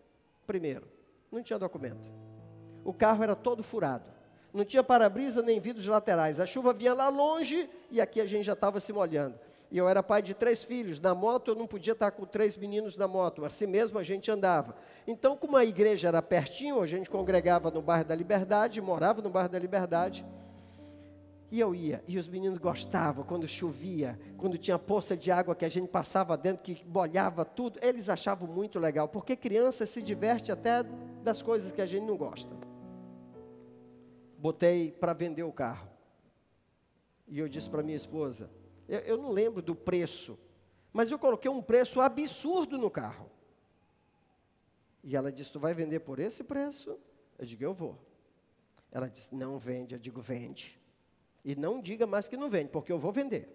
Primeiro, 0.45 0.87
não 1.31 1.41
tinha 1.41 1.57
documento. 1.57 2.11
O 2.83 2.93
carro 2.93 3.23
era 3.23 3.35
todo 3.35 3.63
furado. 3.63 4.03
Não 4.53 4.65
tinha 4.65 4.83
para-brisa 4.83 5.41
nem 5.41 5.61
vidros 5.61 5.87
laterais. 5.87 6.41
A 6.41 6.45
chuva 6.45 6.73
vinha 6.73 6.93
lá 6.93 7.07
longe 7.07 7.69
e 7.89 8.01
aqui 8.01 8.19
a 8.19 8.25
gente 8.25 8.43
já 8.43 8.53
estava 8.53 8.81
se 8.81 8.91
molhando. 8.91 9.39
E 9.71 9.77
eu 9.77 9.87
era 9.87 10.03
pai 10.03 10.21
de 10.21 10.33
três 10.33 10.65
filhos. 10.65 10.99
Na 10.99 11.15
moto 11.15 11.51
eu 11.51 11.55
não 11.55 11.65
podia 11.65 11.93
estar 11.93 12.11
com 12.11 12.25
três 12.25 12.57
meninos 12.57 12.97
na 12.97 13.07
moto. 13.07 13.45
Assim 13.45 13.65
mesmo 13.65 13.97
a 13.97 14.03
gente 14.03 14.29
andava. 14.29 14.75
Então, 15.07 15.37
como 15.37 15.55
a 15.55 15.63
igreja 15.63 16.09
era 16.09 16.21
pertinho, 16.21 16.81
a 16.81 16.87
gente 16.87 17.09
congregava 17.09 17.71
no 17.71 17.81
bairro 17.81 18.03
da 18.03 18.13
Liberdade, 18.13 18.81
morava 18.81 19.21
no 19.21 19.29
bairro 19.29 19.47
da 19.47 19.57
Liberdade. 19.57 20.25
E 21.51 21.59
eu 21.59 21.75
ia, 21.75 22.01
e 22.07 22.17
os 22.17 22.29
meninos 22.29 22.57
gostavam 22.57 23.25
quando 23.25 23.45
chovia, 23.45 24.17
quando 24.37 24.57
tinha 24.57 24.79
poça 24.79 25.17
de 25.17 25.29
água 25.29 25.53
que 25.53 25.65
a 25.65 25.69
gente 25.69 25.89
passava 25.89 26.37
dentro, 26.37 26.63
que 26.63 26.81
molhava 26.87 27.43
tudo. 27.43 27.77
Eles 27.83 28.07
achavam 28.07 28.47
muito 28.47 28.79
legal, 28.79 29.09
porque 29.09 29.35
criança 29.35 29.85
se 29.85 30.01
diverte 30.01 30.49
até 30.49 30.81
das 31.21 31.41
coisas 31.41 31.73
que 31.73 31.81
a 31.81 31.85
gente 31.85 32.05
não 32.05 32.15
gosta. 32.15 32.55
Botei 34.37 34.93
para 34.93 35.11
vender 35.11 35.43
o 35.43 35.51
carro. 35.51 35.89
E 37.27 37.37
eu 37.37 37.49
disse 37.49 37.69
para 37.69 37.83
minha 37.83 37.97
esposa: 37.97 38.49
eu, 38.87 38.99
eu 38.99 39.17
não 39.17 39.31
lembro 39.31 39.61
do 39.61 39.75
preço, 39.75 40.39
mas 40.93 41.11
eu 41.11 41.19
coloquei 41.19 41.51
um 41.51 41.61
preço 41.61 41.99
absurdo 41.99 42.77
no 42.77 42.89
carro. 42.89 43.29
E 45.03 45.17
ela 45.17 45.31
disse: 45.33 45.51
Tu 45.51 45.59
vai 45.59 45.73
vender 45.73 45.99
por 45.99 46.17
esse 46.17 46.45
preço? 46.45 46.97
Eu 47.37 47.45
digo: 47.45 47.61
Eu 47.61 47.73
vou. 47.73 47.99
Ela 48.89 49.09
disse: 49.09 49.35
Não 49.35 49.57
vende. 49.57 49.95
Eu 49.95 49.99
digo: 49.99 50.21
Vende. 50.21 50.80
E 51.43 51.55
não 51.55 51.81
diga 51.81 52.05
mais 52.05 52.27
que 52.27 52.37
não 52.37 52.49
vende, 52.49 52.69
porque 52.69 52.91
eu 52.91 52.99
vou 52.99 53.11
vender. 53.11 53.49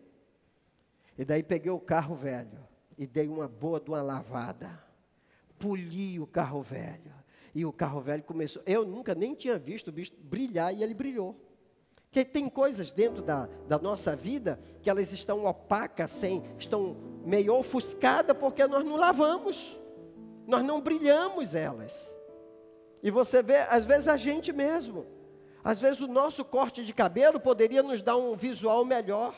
E 1.16 1.24
daí 1.24 1.42
peguei 1.42 1.70
o 1.70 1.80
carro 1.80 2.14
velho. 2.14 2.66
e 2.98 3.06
dei 3.06 3.28
uma 3.28 3.46
boa 3.46 3.78
de 3.78 3.90
uma 3.90 4.02
lavada. 4.02 4.82
Poli 5.58 6.18
o 6.18 6.26
carro 6.26 6.62
velho. 6.62 7.12
E 7.54 7.64
o 7.64 7.72
carro 7.72 8.00
velho 8.00 8.22
começou. 8.22 8.62
Eu 8.66 8.84
nunca 8.86 9.14
nem 9.14 9.34
tinha 9.34 9.58
visto 9.58 9.88
o 9.88 9.92
bicho 9.92 10.12
brilhar 10.18 10.74
e 10.74 10.82
ele 10.82 10.94
brilhou. 10.94 11.38
Que 12.10 12.24
tem 12.24 12.48
coisas 12.48 12.92
dentro 12.92 13.22
da, 13.22 13.46
da 13.68 13.78
nossa 13.78 14.16
vida 14.16 14.58
que 14.82 14.88
elas 14.88 15.12
estão 15.12 15.44
opacas, 15.44 16.10
sem, 16.10 16.42
estão 16.58 16.96
meio 17.24 17.54
ofuscadas 17.54 18.36
porque 18.36 18.66
nós 18.66 18.84
não 18.84 18.96
lavamos. 18.96 19.78
Nós 20.46 20.64
não 20.64 20.80
brilhamos 20.80 21.54
elas. 21.54 22.16
E 23.02 23.10
você 23.10 23.42
vê, 23.42 23.58
às 23.58 23.84
vezes, 23.84 24.08
a 24.08 24.16
gente 24.16 24.52
mesmo. 24.52 25.06
Às 25.66 25.80
vezes, 25.80 26.00
o 26.00 26.06
nosso 26.06 26.44
corte 26.44 26.84
de 26.84 26.94
cabelo 26.94 27.40
poderia 27.40 27.82
nos 27.82 28.00
dar 28.00 28.16
um 28.16 28.36
visual 28.36 28.84
melhor. 28.84 29.34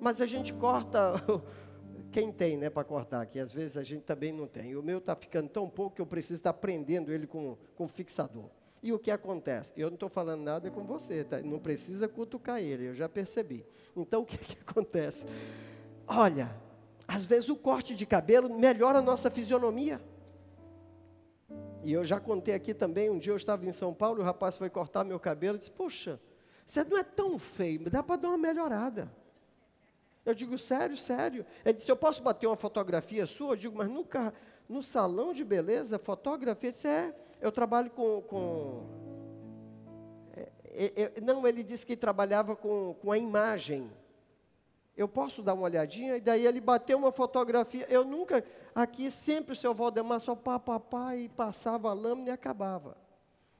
Mas 0.00 0.20
a 0.20 0.26
gente 0.26 0.52
corta. 0.52 1.12
Quem 2.10 2.32
tem, 2.32 2.56
né, 2.56 2.68
para 2.68 2.82
cortar 2.82 3.20
aqui? 3.20 3.38
Às 3.38 3.52
vezes 3.52 3.76
a 3.76 3.84
gente 3.84 4.02
também 4.02 4.32
não 4.32 4.48
tem. 4.48 4.74
O 4.74 4.82
meu 4.82 4.98
está 4.98 5.14
ficando 5.14 5.48
tão 5.48 5.70
pouco 5.70 5.94
que 5.94 6.02
eu 6.02 6.06
preciso 6.06 6.40
estar 6.40 6.52
prendendo 6.54 7.12
ele 7.12 7.28
com, 7.28 7.56
com 7.76 7.86
fixador. 7.86 8.50
E 8.82 8.92
o 8.92 8.98
que 8.98 9.12
acontece? 9.12 9.72
Eu 9.76 9.90
não 9.90 9.94
estou 9.94 10.08
falando 10.08 10.42
nada 10.42 10.68
com 10.72 10.82
você, 10.82 11.22
tá? 11.22 11.40
não 11.40 11.60
precisa 11.60 12.08
cutucar 12.08 12.60
ele, 12.60 12.88
eu 12.88 12.94
já 12.94 13.08
percebi. 13.08 13.64
Então 13.96 14.22
o 14.22 14.26
que, 14.26 14.36
que 14.36 14.58
acontece? 14.60 15.24
Olha, 16.04 16.50
às 17.06 17.24
vezes 17.24 17.48
o 17.48 17.54
corte 17.54 17.94
de 17.94 18.04
cabelo 18.04 18.52
melhora 18.58 18.98
a 18.98 19.02
nossa 19.02 19.30
fisionomia. 19.30 20.00
E 21.84 21.92
eu 21.92 22.04
já 22.04 22.18
contei 22.18 22.54
aqui 22.54 22.72
também, 22.72 23.10
um 23.10 23.18
dia 23.18 23.32
eu 23.32 23.36
estava 23.36 23.66
em 23.66 23.72
São 23.72 23.92
Paulo, 23.92 24.22
o 24.22 24.24
rapaz 24.24 24.56
foi 24.56 24.70
cortar 24.70 25.04
meu 25.04 25.20
cabelo 25.20 25.56
e 25.56 25.58
disse, 25.58 25.70
puxa, 25.70 26.18
você 26.64 26.82
não 26.82 26.96
é 26.96 27.04
tão 27.04 27.38
feio, 27.38 27.90
dá 27.90 28.02
para 28.02 28.16
dar 28.16 28.28
uma 28.28 28.38
melhorada. 28.38 29.12
Eu 30.24 30.34
digo, 30.34 30.56
sério, 30.56 30.96
sério. 30.96 31.44
Ele 31.62 31.74
disse, 31.74 31.90
eu 31.90 31.96
posso 31.96 32.22
bater 32.22 32.46
uma 32.46 32.56
fotografia 32.56 33.26
sua? 33.26 33.52
Eu 33.52 33.56
digo, 33.56 33.76
mas 33.76 33.88
nunca, 33.88 34.32
no 34.66 34.82
salão 34.82 35.34
de 35.34 35.44
beleza, 35.44 35.98
fotografia? 35.98 36.68
Ele 36.68 36.72
disse, 36.72 36.88
é, 36.88 37.14
eu 37.38 37.52
trabalho 37.52 37.90
com... 37.90 38.22
com 38.22 38.86
é, 40.32 40.48
é, 40.74 41.12
é, 41.16 41.20
não, 41.20 41.46
ele 41.46 41.62
disse 41.62 41.84
que 41.84 41.94
trabalhava 41.94 42.56
com, 42.56 42.96
com 43.02 43.12
a 43.12 43.18
imagem. 43.18 43.90
Eu 44.96 45.08
posso 45.08 45.42
dar 45.42 45.54
uma 45.54 45.64
olhadinha? 45.64 46.16
E 46.16 46.20
daí 46.20 46.46
ele 46.46 46.60
bateu 46.60 46.96
uma 46.96 47.10
fotografia. 47.10 47.86
Eu 47.90 48.04
nunca, 48.04 48.44
aqui 48.74 49.10
sempre 49.10 49.52
o 49.52 49.56
seu 49.56 49.74
Valdemar 49.74 50.20
só 50.20 50.34
pá, 50.36 50.58
pá, 50.58 50.78
pá, 50.78 51.16
e 51.16 51.28
passava 51.28 51.90
a 51.90 51.92
lâmina 51.92 52.28
e 52.28 52.32
acabava. 52.32 52.96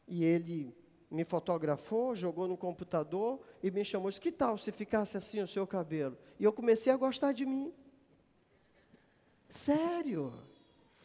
E 0.07 0.25
ele 0.25 0.75
me 1.11 1.25
fotografou, 1.25 2.15
jogou 2.15 2.47
no 2.47 2.57
computador 2.57 3.41
e 3.63 3.71
me 3.71 3.85
chamou. 3.85 4.11
Disse, 4.11 4.21
que 4.21 4.31
tal 4.31 4.57
se 4.57 4.71
ficasse 4.71 5.17
assim 5.17 5.41
o 5.41 5.47
seu 5.47 5.67
cabelo? 5.67 6.17
E 6.39 6.45
eu 6.45 6.53
comecei 6.53 6.93
a 6.93 6.97
gostar 6.97 7.33
de 7.33 7.45
mim. 7.45 7.73
Sério. 9.49 10.33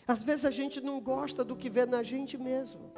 Às 0.08 0.24
vezes 0.24 0.46
a 0.46 0.52
gente 0.52 0.82
não 0.82 1.00
gosta 1.00 1.44
do 1.44 1.56
que 1.56 1.70
vê 1.70 1.86
na 1.86 2.04
gente 2.04 2.38
mesmo. 2.38 2.92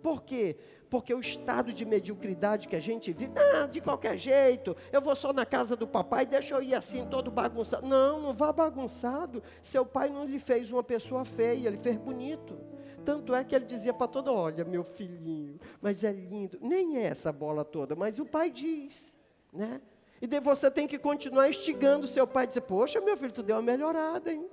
Por 0.00 0.22
quê? 0.22 0.56
Porque 0.90 1.12
o 1.12 1.20
estado 1.20 1.72
de 1.72 1.84
mediocridade 1.84 2.66
que 2.66 2.76
a 2.76 2.80
gente 2.80 3.12
vive, 3.12 3.32
ah, 3.36 3.66
de 3.66 3.80
qualquer 3.80 4.16
jeito, 4.16 4.76
eu 4.90 5.02
vou 5.02 5.14
só 5.14 5.32
na 5.32 5.44
casa 5.44 5.76
do 5.76 5.86
papai, 5.86 6.24
deixa 6.24 6.54
eu 6.54 6.62
ir 6.62 6.74
assim, 6.74 7.06
todo 7.06 7.30
bagunçado. 7.30 7.86
Não, 7.86 8.20
não 8.20 8.34
vá 8.34 8.52
bagunçado. 8.52 9.42
Seu 9.62 9.84
pai 9.84 10.08
não 10.08 10.24
lhe 10.24 10.38
fez 10.38 10.70
uma 10.70 10.82
pessoa 10.82 11.24
feia, 11.24 11.68
ele 11.68 11.76
fez 11.76 11.96
bonito. 11.96 12.58
Tanto 13.04 13.34
é 13.34 13.44
que 13.44 13.54
ele 13.54 13.64
dizia 13.64 13.92
para 13.92 14.06
todo, 14.06 14.32
olha, 14.32 14.64
meu 14.64 14.84
filhinho, 14.84 15.58
mas 15.80 16.04
é 16.04 16.12
lindo. 16.12 16.58
Nem 16.60 16.98
é 16.98 17.04
essa 17.04 17.32
bola 17.32 17.64
toda, 17.64 17.94
mas 17.94 18.18
o 18.18 18.24
pai 18.24 18.50
diz, 18.50 19.16
né? 19.52 19.80
E 20.20 20.26
daí 20.26 20.40
você 20.40 20.70
tem 20.70 20.86
que 20.86 20.98
continuar 20.98 21.48
instigando 21.48 22.06
seu 22.06 22.26
pai, 22.26 22.46
dizer, 22.46 22.62
poxa, 22.62 23.00
meu 23.00 23.16
filho, 23.16 23.32
tu 23.32 23.42
deu 23.42 23.56
uma 23.56 23.62
melhorada, 23.62 24.32
hein? 24.32 24.48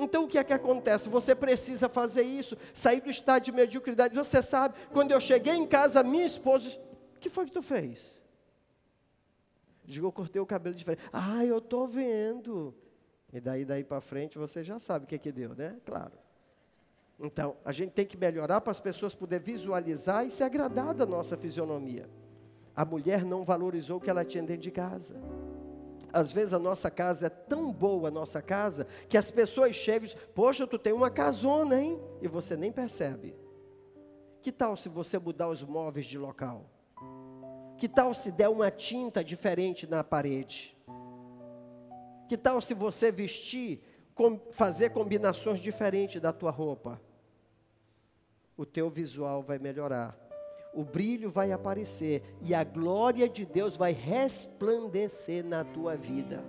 Então 0.00 0.24
o 0.24 0.28
que 0.28 0.38
é 0.38 0.44
que 0.44 0.52
acontece? 0.52 1.08
Você 1.08 1.34
precisa 1.34 1.88
fazer 1.88 2.22
isso, 2.22 2.56
sair 2.72 3.00
do 3.00 3.10
estado 3.10 3.42
de 3.44 3.52
mediocridade. 3.52 4.14
Você 4.14 4.42
sabe, 4.42 4.74
quando 4.92 5.12
eu 5.12 5.20
cheguei 5.20 5.54
em 5.54 5.66
casa, 5.66 6.02
minha 6.02 6.24
esposa, 6.24 6.70
o 7.16 7.20
que 7.20 7.28
foi 7.28 7.44
que 7.44 7.52
tu 7.52 7.62
fez? 7.62 8.20
Digo, 9.84 10.06
eu 10.06 10.12
cortei 10.12 10.40
o 10.40 10.46
cabelo 10.46 10.74
diferente. 10.74 11.02
Ah, 11.12 11.44
eu 11.44 11.58
estou 11.58 11.86
vendo. 11.86 12.74
E 13.32 13.40
daí, 13.40 13.64
daí 13.64 13.84
para 13.84 14.00
frente, 14.00 14.38
você 14.38 14.64
já 14.64 14.78
sabe 14.78 15.04
o 15.04 15.08
que, 15.08 15.16
é 15.16 15.18
que 15.18 15.30
deu, 15.30 15.54
né? 15.54 15.76
Claro. 15.84 16.12
Então, 17.18 17.56
a 17.64 17.72
gente 17.72 17.90
tem 17.90 18.06
que 18.06 18.16
melhorar 18.16 18.60
para 18.60 18.70
as 18.70 18.80
pessoas 18.80 19.14
poderem 19.14 19.44
visualizar 19.44 20.24
e 20.24 20.30
se 20.30 20.42
agradar 20.42 20.94
da 20.94 21.04
nossa 21.04 21.36
fisionomia. 21.36 22.08
A 22.74 22.84
mulher 22.84 23.24
não 23.24 23.44
valorizou 23.44 23.98
o 23.98 24.00
que 24.00 24.08
ela 24.08 24.24
tinha 24.24 24.42
dentro 24.42 24.62
de 24.62 24.70
casa. 24.70 25.14
Às 26.12 26.32
vezes 26.32 26.52
a 26.52 26.58
nossa 26.58 26.90
casa 26.90 27.26
é 27.26 27.30
tão 27.30 27.72
boa, 27.72 28.08
a 28.08 28.10
nossa 28.10 28.42
casa, 28.42 28.86
que 29.08 29.16
as 29.16 29.30
pessoas 29.30 29.74
chegam 29.74 30.04
e 30.04 30.12
dizem, 30.12 30.20
poxa, 30.34 30.66
tu 30.66 30.78
tem 30.78 30.92
uma 30.92 31.10
casona, 31.10 31.80
hein? 31.80 32.00
E 32.20 32.28
você 32.28 32.56
nem 32.56 32.72
percebe. 32.72 33.34
Que 34.42 34.50
tal 34.50 34.76
se 34.76 34.88
você 34.88 35.18
mudar 35.18 35.48
os 35.48 35.62
móveis 35.62 36.06
de 36.06 36.18
local? 36.18 36.66
Que 37.76 37.88
tal 37.88 38.12
se 38.12 38.30
der 38.30 38.48
uma 38.48 38.70
tinta 38.70 39.24
diferente 39.24 39.86
na 39.86 40.04
parede? 40.04 40.76
Que 42.28 42.36
tal 42.36 42.60
se 42.60 42.74
você 42.74 43.10
vestir, 43.10 43.82
fazer 44.52 44.90
combinações 44.90 45.60
diferentes 45.60 46.20
da 46.20 46.32
tua 46.32 46.50
roupa? 46.50 47.00
O 48.56 48.66
teu 48.66 48.90
visual 48.90 49.42
vai 49.42 49.58
melhorar 49.58 50.19
o 50.72 50.84
brilho 50.84 51.30
vai 51.30 51.52
aparecer 51.52 52.22
e 52.42 52.54
a 52.54 52.62
glória 52.62 53.28
de 53.28 53.44
Deus 53.44 53.76
vai 53.76 53.92
resplandecer 53.92 55.44
na 55.44 55.64
tua 55.64 55.96
vida. 55.96 56.44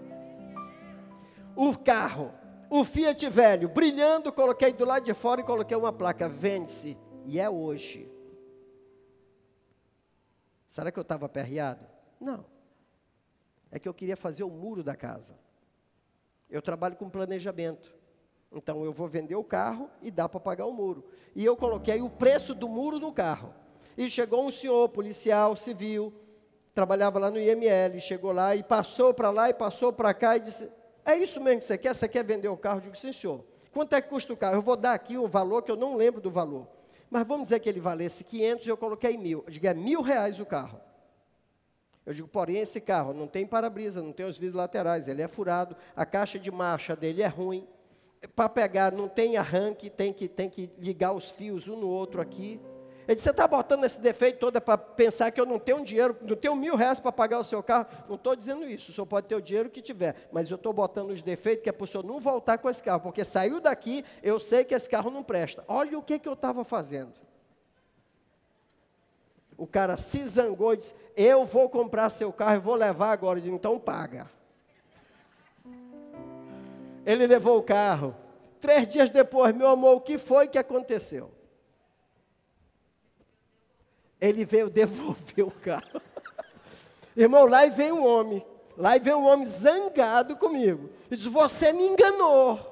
O 1.55 1.77
carro, 1.77 2.31
o 2.69 2.83
Fiat 2.83 3.27
velho, 3.29 3.67
brilhando, 3.67 4.31
coloquei 4.31 4.71
do 4.71 4.85
lado 4.85 5.05
de 5.05 5.13
fora 5.13 5.41
e 5.41 5.43
coloquei 5.43 5.75
uma 5.75 5.91
placa: 5.91 6.29
vende-se. 6.29 6.97
E 7.25 7.39
é 7.39 7.49
hoje. 7.49 8.09
Será 10.67 10.91
que 10.91 10.97
eu 10.97 11.03
estava 11.03 11.25
aperreado? 11.25 11.85
Não. 12.19 12.45
É 13.69 13.77
que 13.77 13.87
eu 13.87 13.93
queria 13.93 14.17
fazer 14.17 14.43
o 14.43 14.49
muro 14.49 14.83
da 14.83 14.95
casa. 14.95 15.37
Eu 16.49 16.61
trabalho 16.61 16.95
com 16.95 17.09
planejamento. 17.09 17.93
Então 18.51 18.83
eu 18.83 18.91
vou 18.91 19.07
vender 19.07 19.35
o 19.35 19.43
carro 19.43 19.89
e 20.01 20.11
dá 20.11 20.27
para 20.27 20.39
pagar 20.39 20.65
o 20.65 20.73
muro. 20.73 21.05
E 21.35 21.43
eu 21.43 21.55
coloquei 21.55 22.01
o 22.01 22.09
preço 22.09 22.53
do 22.53 22.67
muro 22.67 22.99
no 22.99 23.13
carro. 23.13 23.53
E 24.01 24.09
chegou 24.09 24.43
um 24.43 24.49
senhor 24.49 24.89
policial 24.89 25.55
civil, 25.55 26.11
trabalhava 26.73 27.19
lá 27.19 27.29
no 27.29 27.39
IML, 27.39 28.01
chegou 28.01 28.31
lá 28.31 28.55
e 28.55 28.63
passou 28.63 29.13
para 29.13 29.29
lá 29.29 29.51
e 29.51 29.53
passou 29.53 29.93
para 29.93 30.11
cá 30.11 30.37
e 30.37 30.39
disse: 30.39 30.67
É 31.05 31.15
isso 31.15 31.39
mesmo 31.39 31.59
que 31.59 31.67
você 31.67 31.77
quer? 31.77 31.93
Você 31.93 32.07
quer 32.07 32.23
vender 32.23 32.47
o 32.47 32.57
carro? 32.57 32.77
Eu 32.77 32.81
digo: 32.81 32.97
Sim, 32.97 33.11
senhor. 33.11 33.45
Quanto 33.71 33.93
é 33.93 34.01
que 34.01 34.09
custa 34.09 34.33
o 34.33 34.35
carro? 34.35 34.55
Eu 34.55 34.61
vou 34.63 34.75
dar 34.75 34.93
aqui 34.93 35.19
um 35.19 35.27
valor 35.27 35.61
que 35.61 35.69
eu 35.69 35.75
não 35.75 35.95
lembro 35.95 36.19
do 36.19 36.31
valor. 36.31 36.67
Mas 37.11 37.27
vamos 37.27 37.43
dizer 37.43 37.59
que 37.59 37.69
ele 37.69 37.79
valesse 37.79 38.23
500 38.23 38.65
e 38.65 38.69
eu 38.71 38.75
coloquei 38.75 39.15
mil. 39.15 39.43
Eu 39.45 39.53
digo: 39.53 39.67
É 39.67 39.73
mil 39.75 40.01
reais 40.01 40.39
o 40.39 40.47
carro. 40.47 40.81
Eu 42.03 42.11
digo, 42.15 42.27
porém, 42.27 42.57
esse 42.57 42.81
carro 42.81 43.13
não 43.13 43.27
tem 43.27 43.45
para-brisa, 43.45 44.01
não 44.01 44.11
tem 44.11 44.25
os 44.25 44.35
vidros 44.35 44.57
laterais, 44.57 45.07
ele 45.07 45.21
é 45.21 45.27
furado, 45.27 45.77
a 45.95 46.07
caixa 46.07 46.39
de 46.39 46.49
marcha 46.49 46.95
dele 46.95 47.21
é 47.21 47.27
ruim. 47.27 47.67
Para 48.35 48.49
pegar, 48.49 48.91
não 48.91 49.07
tem 49.07 49.37
arranque, 49.37 49.91
tem 49.91 50.11
que, 50.11 50.27
tem 50.27 50.49
que 50.49 50.71
ligar 50.79 51.13
os 51.13 51.29
fios 51.29 51.67
um 51.67 51.75
no 51.75 51.87
outro 51.87 52.19
aqui. 52.19 52.59
Ele 53.07 53.15
disse, 53.15 53.23
você 53.23 53.31
está 53.31 53.47
botando 53.47 53.83
esse 53.83 53.99
defeito 53.99 54.39
todo 54.39 54.61
para 54.61 54.77
pensar 54.77 55.31
que 55.31 55.41
eu 55.41 55.45
não 55.45 55.57
tenho 55.57 55.83
dinheiro, 55.83 56.15
não 56.21 56.35
tenho 56.35 56.55
mil 56.55 56.75
reais 56.75 56.99
para 56.99 57.11
pagar 57.11 57.39
o 57.39 57.43
seu 57.43 57.61
carro. 57.63 57.87
Não 58.07 58.15
estou 58.15 58.35
dizendo 58.35 58.65
isso, 58.65 58.91
o 58.91 58.93
senhor 58.93 59.05
pode 59.05 59.27
ter 59.27 59.35
o 59.35 59.41
dinheiro 59.41 59.69
que 59.69 59.81
tiver, 59.81 60.29
mas 60.31 60.49
eu 60.49 60.55
estou 60.55 60.71
botando 60.71 61.09
os 61.09 61.21
defeitos 61.21 61.63
que 61.63 61.69
é 61.69 61.71
para 61.71 61.83
o 61.83 61.87
senhor 61.87 62.03
não 62.03 62.19
voltar 62.19 62.57
com 62.59 62.69
esse 62.69 62.81
carro, 62.81 63.01
porque 63.01 63.25
saiu 63.25 63.59
daqui, 63.59 64.05
eu 64.21 64.39
sei 64.39 64.63
que 64.63 64.75
esse 64.75 64.89
carro 64.89 65.09
não 65.09 65.23
presta. 65.23 65.63
Olha 65.67 65.97
o 65.97 66.03
que, 66.03 66.19
que 66.19 66.29
eu 66.29 66.33
estava 66.33 66.63
fazendo. 66.63 67.13
O 69.57 69.67
cara 69.67 69.97
se 69.97 70.25
zangou 70.27 70.73
e 70.73 70.77
disse, 70.77 70.93
eu 71.15 71.45
vou 71.45 71.69
comprar 71.69 72.09
seu 72.09 72.31
carro 72.31 72.55
e 72.55 72.59
vou 72.59 72.75
levar 72.75 73.11
agora. 73.11 73.37
Eu 73.37 73.43
disse, 73.43 73.55
então 73.55 73.79
paga. 73.79 74.29
Ele 77.05 77.27
levou 77.27 77.57
o 77.57 77.63
carro. 77.63 78.15
Três 78.59 78.87
dias 78.87 79.09
depois, 79.09 79.55
meu 79.55 79.67
amor, 79.67 79.97
o 79.97 80.01
que 80.01 80.17
foi 80.17 80.47
que 80.47 80.57
aconteceu? 80.57 81.31
Ele 84.21 84.45
veio 84.45 84.69
devolver 84.69 85.43
o 85.43 85.51
carro. 85.51 85.99
Irmão, 87.17 87.45
lá 87.45 87.65
e 87.65 87.71
vem 87.71 87.91
um 87.91 88.05
homem. 88.05 88.45
Lá 88.77 88.95
e 88.95 88.99
vem 88.99 89.15
um 89.15 89.25
homem 89.25 89.45
zangado 89.45 90.37
comigo. 90.37 90.91
Ele 91.09 91.19
diz: 91.19 91.25
Você 91.25 91.73
me 91.73 91.87
enganou. 91.87 92.67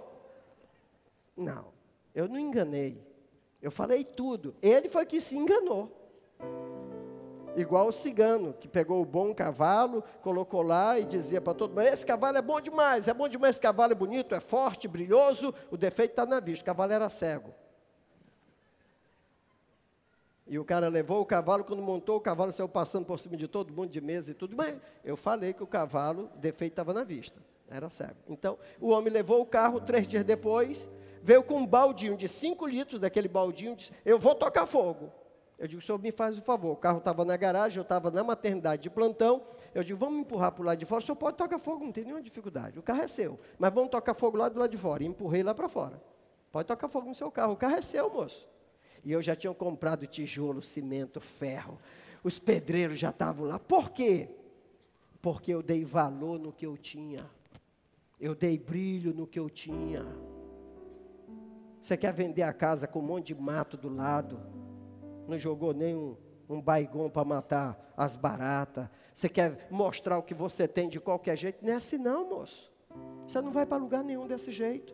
Não, 1.36 1.66
eu 2.14 2.28
não 2.28 2.38
enganei. 2.38 3.04
Eu 3.62 3.72
falei 3.72 4.04
tudo. 4.04 4.56
Ele 4.62 4.88
foi 4.88 5.06
que 5.06 5.20
se 5.20 5.36
enganou. 5.36 5.92
Igual 7.56 7.88
o 7.88 7.92
cigano, 7.92 8.54
que 8.54 8.68
pegou 8.68 9.02
o 9.02 9.06
bom 9.06 9.34
cavalo, 9.34 10.04
colocou 10.22 10.62
lá 10.62 11.00
e 11.00 11.04
dizia 11.04 11.42
para 11.42 11.54
todo 11.54 11.72
mundo: 11.72 11.82
Esse 11.82 12.06
cavalo 12.06 12.38
é 12.38 12.42
bom 12.42 12.62
demais, 12.62 13.08
é 13.08 13.14
bom 13.14 13.28
demais, 13.28 13.56
esse 13.56 13.62
cavalo 13.62 13.92
é 13.92 13.96
bonito, 13.96 14.36
é 14.36 14.40
forte, 14.40 14.88
brilhoso. 14.88 15.54
O 15.72 15.76
defeito 15.76 16.12
está 16.12 16.26
na 16.26 16.40
vista, 16.40 16.62
o 16.62 16.66
cavalo 16.66 16.94
era 16.94 17.10
cego. 17.10 17.54
E 20.50 20.58
o 20.58 20.66
cara 20.66 20.88
levou 20.90 21.22
o 21.22 21.26
cavalo, 21.26 21.64
quando 21.64 21.80
montou 21.80 22.18
o 22.18 22.20
cavalo, 22.20 22.52
saiu 22.52 22.68
passando 22.68 23.06
por 23.06 23.20
cima 23.20 23.38
de 23.38 23.48
todo 23.48 23.72
mundo, 23.72 23.92
de 23.92 24.02
mesa 24.02 24.32
e 24.32 24.34
tudo. 24.34 24.58
Mas 24.58 24.76
eu 25.06 25.16
falei 25.16 25.54
que 25.54 25.62
o 25.62 25.68
cavalo, 25.68 26.28
o 26.36 26.38
defeito 26.40 26.74
estava 26.74 26.92
na 26.92 27.04
vista. 27.04 27.40
Era 27.70 27.88
cego. 27.88 28.16
Então, 28.28 28.58
o 28.82 28.90
homem 28.90 29.14
levou 29.14 29.42
o 29.42 29.46
carro 29.46 29.80
três 29.80 30.08
dias 30.08 30.24
depois, 30.24 30.90
veio 31.22 31.44
com 31.44 31.58
um 31.58 31.68
baldinho 31.68 32.18
de 32.18 32.28
5 32.28 32.68
litros, 32.68 33.00
daquele 33.00 33.28
baldinho, 33.28 33.76
disse, 33.76 33.92
eu 34.04 34.18
vou 34.18 34.34
tocar 34.34 34.66
fogo. 34.66 35.12
Eu 35.60 35.68
digo, 35.68 35.82
senhor 35.82 36.00
me 36.00 36.12
faz 36.12 36.36
o 36.36 36.42
favor, 36.42 36.72
o 36.72 36.76
carro 36.78 36.98
estava 36.98 37.24
na 37.24 37.38
garagem, 37.38 37.78
eu 37.78 37.84
estava 37.84 38.10
na 38.10 38.24
maternidade 38.24 38.82
de 38.82 38.90
plantão, 38.90 39.44
eu 39.76 39.84
digo, 39.84 40.00
vamos 40.00 40.22
empurrar 40.22 40.54
para 40.54 40.62
o 40.64 40.66
lado 40.66 40.80
de 40.80 40.86
fora, 40.86 41.04
o 41.04 41.06
senhor 41.06 41.18
pode 41.18 41.38
tocar 41.38 41.60
fogo, 41.60 41.84
não 41.84 41.92
tem 41.92 42.06
nenhuma 42.06 42.24
dificuldade, 42.24 42.80
o 42.80 42.82
carro 42.82 43.02
é 43.02 43.08
seu, 43.10 43.38
mas 43.60 43.72
vamos 43.72 43.92
tocar 43.92 44.14
fogo 44.14 44.38
lá 44.38 44.48
do 44.48 44.58
lado 44.58 44.72
de 44.72 44.78
fora, 44.78 45.04
e 45.04 45.06
empurrei 45.06 45.44
lá 45.44 45.54
para 45.54 45.68
fora. 45.68 46.02
Pode 46.50 46.66
tocar 46.66 46.88
fogo 46.88 47.10
no 47.10 47.14
seu 47.14 47.30
carro, 47.30 47.54
o 47.54 47.58
carro 47.58 47.76
é 47.76 47.82
seu, 47.82 48.10
moço. 48.10 48.48
E 49.04 49.12
eu 49.12 49.22
já 49.22 49.36
tinha 49.36 49.54
comprado 49.54 50.06
tijolo, 50.06 50.62
cimento, 50.62 51.20
ferro, 51.20 51.80
os 52.24 52.38
pedreiros 52.38 53.00
já 53.00 53.10
estavam 53.10 53.48
lá, 53.48 53.58
por 53.58 53.92
quê? 53.92 54.30
Porque 55.22 55.54
eu 55.54 55.62
dei 55.62 55.84
valor 55.84 56.40
no 56.40 56.52
que 56.52 56.66
eu 56.66 56.78
tinha, 56.78 57.30
eu 58.20 58.36
dei 58.36 58.58
brilho 58.58 59.14
no 59.14 59.28
que 59.28 59.40
eu 59.40 59.50
tinha. 59.50 60.06
Você 61.80 61.96
quer 61.96 62.14
vender 62.14 62.44
a 62.44 62.52
casa 62.52 62.88
com 62.88 63.00
um 63.00 63.04
monte 63.04 63.28
de 63.28 63.36
mato 63.36 63.78
do 63.78 63.90
lado, 63.90 64.40
não 65.28 65.38
jogou 65.38 65.74
nem 65.74 65.96
um, 65.96 66.62
baigon 66.62 67.10
para 67.10 67.24
matar 67.24 67.94
as 67.96 68.16
baratas. 68.16 68.90
Você 69.14 69.30
quer 69.30 69.68
mostrar 69.70 70.18
o 70.18 70.24
que 70.24 70.34
você 70.34 70.68
tem 70.68 70.90
de 70.90 71.00
qualquer 71.00 71.38
jeito? 71.38 71.64
Não 71.64 71.74
é 71.74 71.76
assim 71.76 71.98
não, 71.98 72.30
moço. 72.30 72.72
Você 73.26 73.40
não 73.42 73.52
vai 73.52 73.66
para 73.66 73.78
lugar 73.78 74.04
nenhum 74.04 74.28
desse 74.28 74.52
jeito. 74.52 74.94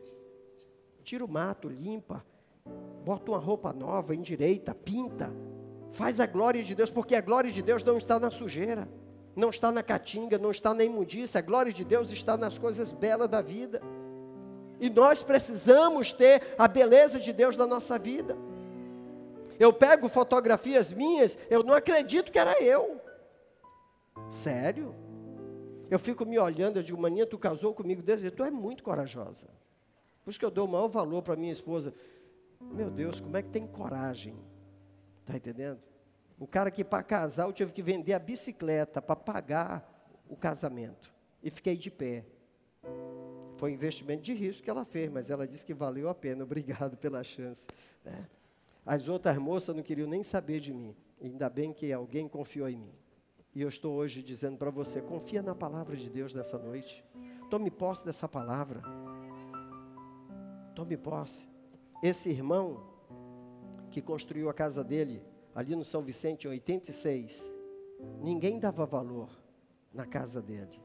Tira 1.04 1.24
o 1.24 1.28
mato, 1.28 1.70
limpa, 1.70 2.26
bota 3.06 3.32
uma 3.32 3.38
roupa 3.38 3.71
nova, 3.71 4.15
endireita, 4.15 4.73
pinta. 4.73 5.32
Faz 5.91 6.19
a 6.19 6.25
glória 6.25 6.63
de 6.63 6.73
Deus, 6.73 6.89
porque 6.89 7.15
a 7.15 7.21
glória 7.21 7.51
de 7.51 7.62
Deus 7.62 7.84
não 7.84 7.97
está 7.97 8.19
na 8.19 8.32
sujeira, 8.32 8.89
não 9.36 9.51
está 9.51 9.71
na 9.71 9.84
caatinga, 9.84 10.39
não 10.39 10.49
está 10.49 10.73
na 10.73 10.84
imundícia. 10.84 11.38
A 11.38 11.41
glória 11.41 11.71
de 11.71 11.86
Deus 11.86 12.12
está 12.12 12.36
nas 12.36 12.58
coisas 12.58 12.91
belas 12.91 13.30
da 13.30 13.41
vida. 13.41 13.82
E 14.80 14.89
nós 14.89 15.21
precisamos 15.21 16.12
ter 16.12 16.56
a 16.58 16.67
beleza 16.67 17.19
de 17.19 17.32
Deus 17.32 17.56
na 17.56 17.67
nossa 17.67 17.99
vida. 17.99 18.36
Eu 19.58 19.71
pego 19.71 20.10
fotografias 20.10 20.91
minhas, 20.91 21.38
eu 21.49 21.63
não 21.63 21.75
acredito 21.75 22.32
que 22.32 22.39
era 22.39 22.62
eu. 22.62 22.99
Sério? 24.30 24.93
Eu 25.89 25.99
fico 25.99 26.25
me 26.25 26.38
olhando, 26.39 26.78
eu 26.78 26.84
digo, 26.84 26.99
maninha, 26.99 27.25
tu 27.25 27.38
casou 27.38 27.73
comigo 27.73 28.01
desde 28.01 28.32
tu 28.32 28.43
é 28.43 28.49
muito 28.49 28.84
corajosa. 28.84 29.47
Por 30.25 30.32
isso 30.32 30.39
que 30.39 30.45
eu 30.45 30.51
dou 30.51 30.65
o 30.65 30.71
maior 30.71 30.88
valor 30.88 31.21
para 31.21 31.36
minha 31.36 31.54
esposa. 31.54 31.93
Meu 32.60 32.89
Deus, 32.89 33.20
como 33.20 33.36
é 33.38 33.41
que 33.41 33.50
tem 33.50 33.68
coragem? 33.68 34.36
Está 35.22 35.36
entendendo? 35.38 35.80
O 36.38 36.46
cara 36.46 36.70
que 36.70 36.84
para 36.84 37.04
casar 37.04 37.46
eu 37.46 37.54
tive 37.54 37.72
que 37.72 37.82
vender 37.82 38.13
a 38.13 38.20
bicicleta 38.20 39.02
para 39.02 39.15
pagar 39.15 40.12
o 40.30 40.36
casamento. 40.36 41.13
E 41.41 41.50
fiquei 41.50 41.78
de 41.78 41.89
pé. 41.89 42.26
Foi 43.58 43.72
um 43.72 43.74
investimento 43.74 44.24
de 44.24 44.34
risco 44.34 44.63
que 44.63 44.70
ela 44.70 44.84
fez, 44.84 45.10
mas 45.10 45.30
ela 45.30 45.48
disse 45.48 45.65
que 45.65 45.74
valeu 45.74 46.10
a 46.10 46.15
pena. 46.15 46.44
Obrigado 46.44 46.98
pela 46.98 47.24
chance. 47.24 47.68
Né? 48.04 48.28
As 48.86 49.08
outras 49.08 49.38
moças 49.38 49.76
não 49.76 49.82
queriam 49.82 50.08
nem 50.08 50.24
saber 50.24 50.60
de 50.60 50.74
mim. 50.74 50.96
Ainda 51.22 51.50
bem 51.50 51.72
que 51.72 51.91
alguém 51.91 52.28
confiou 52.28 52.68
em 52.68 52.78
mim. 52.78 52.94
E 53.54 53.62
eu 53.62 53.70
estou 53.70 53.94
hoje 53.94 54.22
dizendo 54.22 54.58
para 54.58 54.70
você: 54.70 55.02
confia 55.02 55.41
na 55.41 55.56
palavra 55.56 55.96
de 55.96 56.10
Deus 56.10 56.34
nessa 56.34 56.58
noite. 56.58 57.04
Tome 57.50 57.72
posse 57.72 58.06
dessa 58.06 58.28
palavra. 58.28 58.82
Tome 60.76 60.98
posse. 60.98 61.55
Esse 62.01 62.29
irmão 62.29 62.84
que 63.89 64.01
construiu 64.01 64.49
a 64.49 64.53
casa 64.53 64.84
dele 64.84 65.23
ali 65.53 65.75
no 65.75 65.86
São 65.86 66.01
Vicente 66.01 66.47
em 66.47 66.51
86, 66.51 67.53
ninguém 68.21 68.60
dava 68.60 68.86
valor 68.86 69.29
na 69.93 70.05
casa 70.05 70.41
dele. 70.41 70.81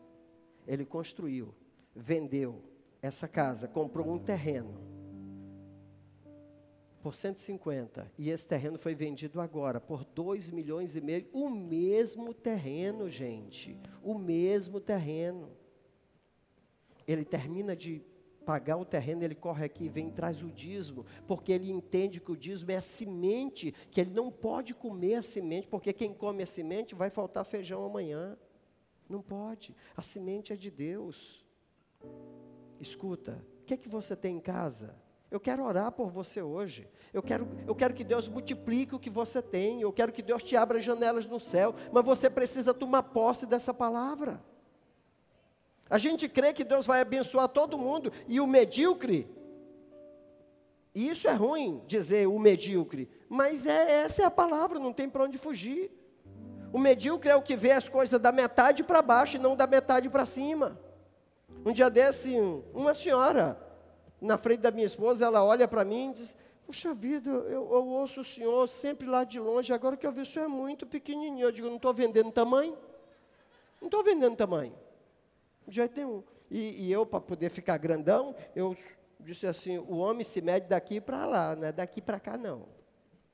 Ele 0.66 0.86
construiu, 0.86 1.52
vendeu 1.94 2.62
essa 3.02 3.26
casa, 3.26 3.66
comprou 3.66 4.08
um 4.08 4.18
terreno 4.18 4.90
por 7.02 7.14
150 7.14 8.12
e 8.18 8.30
esse 8.30 8.46
terreno 8.46 8.78
foi 8.78 8.94
vendido 8.94 9.40
agora 9.40 9.80
por 9.80 10.04
2 10.04 10.50
milhões 10.50 10.94
e 10.94 11.00
meio, 11.00 11.26
o 11.32 11.48
mesmo 11.48 12.32
terreno, 12.34 13.08
gente, 13.08 13.76
o 14.02 14.14
mesmo 14.18 14.78
terreno. 14.80 15.50
Ele 17.06 17.24
termina 17.24 17.74
de 17.74 18.04
pagar 18.44 18.76
o 18.76 18.84
terreno, 18.84 19.22
ele 19.22 19.34
corre 19.34 19.64
aqui 19.64 19.84
e 19.84 19.88
vem 19.88 20.08
e 20.08 20.12
traz 20.12 20.42
o 20.42 20.50
dízimo, 20.50 21.06
porque 21.26 21.52
ele 21.52 21.70
entende 21.70 22.20
que 22.20 22.32
o 22.32 22.36
dízimo 22.36 22.72
é 22.72 22.76
a 22.76 22.82
semente, 22.82 23.72
que 23.90 24.00
ele 24.00 24.10
não 24.10 24.30
pode 24.30 24.74
comer 24.74 25.16
a 25.16 25.22
semente, 25.22 25.68
porque 25.68 25.92
quem 25.92 26.12
come 26.12 26.42
a 26.42 26.46
semente 26.46 26.94
vai 26.94 27.10
faltar 27.10 27.44
feijão 27.44 27.84
amanhã. 27.84 28.36
Não 29.08 29.20
pode. 29.20 29.74
A 29.96 30.02
semente 30.02 30.52
é 30.52 30.56
de 30.56 30.70
Deus. 30.70 31.44
Escuta, 32.80 33.44
o 33.62 33.64
que 33.64 33.74
é 33.74 33.76
que 33.76 33.88
você 33.88 34.16
tem 34.16 34.36
em 34.36 34.40
casa? 34.40 34.94
Eu 35.30 35.38
quero 35.38 35.64
orar 35.64 35.92
por 35.92 36.10
você 36.10 36.42
hoje. 36.42 36.88
Eu 37.12 37.22
quero, 37.22 37.46
eu 37.66 37.74
quero 37.74 37.94
que 37.94 38.02
Deus 38.02 38.26
multiplique 38.26 38.94
o 38.94 38.98
que 38.98 39.10
você 39.10 39.40
tem. 39.40 39.80
Eu 39.80 39.92
quero 39.92 40.12
que 40.12 40.22
Deus 40.22 40.42
te 40.42 40.56
abra 40.56 40.80
janelas 40.80 41.26
no 41.26 41.38
céu. 41.38 41.74
Mas 41.92 42.04
você 42.04 42.28
precisa 42.28 42.74
tomar 42.74 43.04
posse 43.04 43.46
dessa 43.46 43.72
palavra. 43.72 44.42
A 45.90 45.98
gente 45.98 46.28
crê 46.28 46.52
que 46.52 46.62
Deus 46.62 46.86
vai 46.86 47.00
abençoar 47.00 47.48
todo 47.48 47.76
mundo. 47.76 48.12
E 48.28 48.40
o 48.40 48.46
medíocre, 48.46 49.28
e 50.94 51.08
isso 51.08 51.26
é 51.26 51.32
ruim 51.32 51.82
dizer 51.86 52.28
o 52.28 52.38
medíocre, 52.38 53.10
mas 53.28 53.66
é, 53.66 54.02
essa 54.02 54.22
é 54.22 54.24
a 54.24 54.30
palavra, 54.30 54.78
não 54.78 54.92
tem 54.92 55.08
para 55.08 55.24
onde 55.24 55.36
fugir. 55.36 55.90
O 56.72 56.78
medíocre 56.78 57.30
é 57.30 57.34
o 57.34 57.42
que 57.42 57.56
vê 57.56 57.72
as 57.72 57.88
coisas 57.88 58.20
da 58.20 58.30
metade 58.30 58.84
para 58.84 59.02
baixo 59.02 59.36
e 59.36 59.40
não 59.40 59.56
da 59.56 59.66
metade 59.66 60.08
para 60.08 60.24
cima. 60.24 60.78
Um 61.64 61.72
dia 61.72 61.90
desse, 61.90 62.36
uma 62.72 62.94
senhora 62.94 63.60
na 64.20 64.38
frente 64.38 64.60
da 64.60 64.70
minha 64.70 64.86
esposa, 64.86 65.24
ela 65.24 65.44
olha 65.44 65.66
para 65.66 65.84
mim 65.84 66.10
e 66.10 66.14
diz: 66.14 66.36
Puxa 66.64 66.94
vida, 66.94 67.28
eu, 67.28 67.68
eu, 67.72 67.88
ouço 67.88 68.20
o 68.20 68.24
senhor 68.24 68.68
sempre 68.68 69.08
lá 69.08 69.24
de 69.24 69.40
longe, 69.40 69.72
agora 69.72 69.96
que 69.96 70.06
eu 70.06 70.12
vi 70.12 70.20
o 70.20 70.26
senhor 70.26 70.44
é 70.44 70.48
muito 70.48 70.86
pequenininho. 70.86 71.46
Eu 71.46 71.52
digo: 71.52 71.68
Não 71.68 71.76
estou 71.76 71.92
vendendo 71.92 72.30
tamanho? 72.30 72.78
Não 73.80 73.88
estou 73.88 74.04
vendendo 74.04 74.36
tamanho. 74.36 74.74
De 75.70 75.76
jeito 75.76 75.96
nenhum. 75.96 76.24
E, 76.50 76.86
e 76.86 76.92
eu, 76.92 77.06
para 77.06 77.20
poder 77.20 77.48
ficar 77.48 77.78
grandão, 77.78 78.34
eu 78.56 78.76
disse 79.20 79.46
assim: 79.46 79.78
O 79.78 79.98
homem 79.98 80.24
se 80.24 80.40
mede 80.40 80.66
daqui 80.66 81.00
para 81.00 81.24
lá, 81.24 81.54
não 81.54 81.68
é 81.68 81.70
daqui 81.70 82.02
para 82.02 82.18
cá, 82.18 82.36
não. 82.36 82.66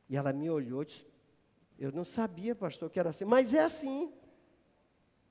E 0.07 0.19
ela 0.19 0.35
me 0.35 0.51
olhou 0.51 0.83
e 0.83 0.85
disse: 0.85 1.07
Eu 1.79 1.91
não 1.91 2.05
sabia, 2.05 2.55
pastor, 2.55 2.91
que 2.91 3.01
era 3.01 3.09
assim, 3.09 3.25
mas 3.25 3.55
é 3.55 3.61
assim. 3.61 4.13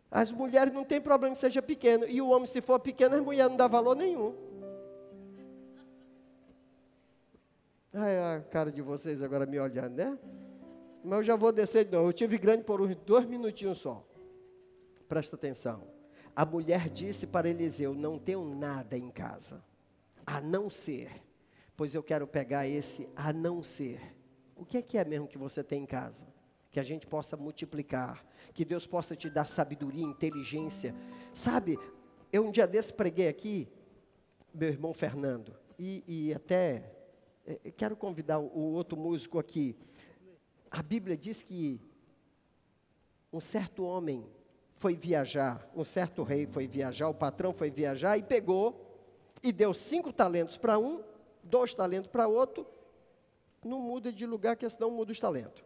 As 0.10 0.32
mulheres 0.32 0.74
não 0.74 0.84
tem 0.84 1.00
problema 1.00 1.36
que 1.36 1.40
seja 1.40 1.62
pequeno, 1.62 2.08
e 2.08 2.20
o 2.20 2.30
homem, 2.30 2.48
se 2.48 2.60
for 2.60 2.80
pequeno, 2.80 3.16
as 3.16 3.22
mulheres 3.22 3.52
não 3.52 3.58
dá 3.58 3.68
valor 3.68 3.96
nenhum. 3.96 4.36
Ai, 7.94 8.18
a 8.18 8.42
cara 8.50 8.72
de 8.72 8.82
vocês 8.82 9.22
agora 9.22 9.46
me 9.46 9.60
olhando, 9.60 9.96
né? 9.96 10.18
Mas 11.04 11.20
eu 11.20 11.24
já 11.24 11.36
vou 11.36 11.52
descer 11.52 11.86
de 11.86 11.92
novo. 11.92 12.10
Eu 12.10 12.14
tive 12.14 12.40
grande 12.40 12.64
por 12.64 12.82
uns 12.82 12.96
dois 12.96 13.26
minutinhos 13.26 13.78
só. 13.78 14.04
Presta 15.08 15.36
atenção. 15.36 15.95
A 16.36 16.46
mulher 16.46 16.90
disse 16.90 17.26
para 17.26 17.50
Eliseu: 17.50 17.94
Não 17.94 18.20
tenho 18.20 18.44
nada 18.44 18.98
em 18.98 19.10
casa, 19.10 19.64
a 20.26 20.42
não 20.42 20.70
ser, 20.70 21.10
pois 21.78 21.96
eu 21.96 22.04
quero 22.04 22.28
pegar 22.28 22.68
esse 22.68 23.08
a 23.16 23.32
não 23.32 23.64
ser. 23.64 24.02
O 24.56 24.66
que 24.66 24.78
é 24.78 24.82
que 24.82 24.98
é 24.98 25.06
mesmo 25.06 25.28
que 25.28 25.38
você 25.38 25.64
tem 25.64 25.84
em 25.84 25.86
casa? 25.86 26.28
Que 26.72 26.80
a 26.80 26.84
gente 26.84 27.08
possa 27.08 27.38
multiplicar, 27.38 28.26
que 28.54 28.66
Deus 28.66 28.86
possa 28.86 29.16
te 29.16 29.30
dar 29.30 29.48
sabedoria, 29.48 30.04
inteligência. 30.04 30.94
Sabe, 31.34 31.80
eu 32.34 32.46
um 32.46 32.52
dia 32.52 32.68
desse 32.68 32.94
preguei 32.94 33.30
aqui, 33.30 33.70
meu 34.54 34.68
irmão 34.70 34.94
Fernando, 34.94 35.56
e, 35.80 36.04
e 36.06 36.34
até 36.34 36.92
é, 37.46 37.72
quero 37.72 37.96
convidar 37.96 38.40
o 38.40 38.74
outro 38.74 38.98
músico 38.98 39.40
aqui. 39.40 39.78
A 40.70 40.84
Bíblia 40.84 41.16
diz 41.16 41.44
que 41.44 41.80
um 43.32 43.40
certo 43.40 43.84
homem 43.84 44.26
foi 44.86 44.96
viajar, 44.96 45.68
um 45.76 45.84
certo 45.84 46.22
rei 46.22 46.46
foi 46.46 46.68
viajar, 46.68 47.10
o 47.10 47.14
patrão 47.16 47.52
foi 47.52 47.72
viajar 47.72 48.20
e 48.20 48.22
pegou 48.22 49.04
e 49.42 49.52
deu 49.52 49.74
cinco 49.74 50.14
talentos 50.14 50.58
para 50.58 50.78
um, 50.78 51.02
dois 51.42 51.74
talentos 51.74 52.08
para 52.08 52.28
outro. 52.28 52.68
Não 53.64 53.80
muda 53.80 54.14
de 54.14 54.28
lugar, 54.28 54.56
que 54.56 54.70
senão 54.70 54.92
muda 54.92 55.12
os 55.12 55.20
talentos. 55.20 55.66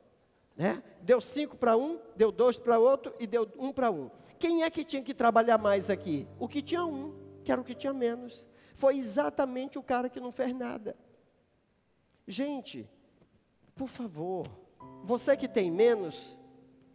Né? 0.56 0.82
Deu 1.02 1.20
cinco 1.20 1.58
para 1.58 1.76
um, 1.76 2.00
deu 2.16 2.32
dois 2.32 2.58
para 2.58 2.80
outro 2.80 3.14
e 3.20 3.28
deu 3.28 3.46
um 3.58 3.74
para 3.74 3.92
um. 3.92 4.10
Quem 4.40 4.64
é 4.64 4.70
que 4.70 4.86
tinha 4.86 5.04
que 5.04 5.14
trabalhar 5.14 5.58
mais 5.58 5.90
aqui? 5.90 6.26
O 6.40 6.48
que 6.48 6.62
tinha 6.62 6.86
um, 6.86 7.14
que 7.44 7.52
era 7.52 7.60
o 7.60 7.64
que 7.66 7.76
tinha 7.76 7.92
menos. 7.92 8.48
Foi 8.74 8.98
exatamente 8.98 9.78
o 9.78 9.84
cara 9.84 10.08
que 10.08 10.22
não 10.22 10.32
fez 10.32 10.56
nada. 10.56 10.96
Gente, 12.26 12.90
por 13.76 13.90
favor, 13.90 14.48
você 15.04 15.36
que 15.36 15.50
tem 15.50 15.70
menos, 15.70 16.40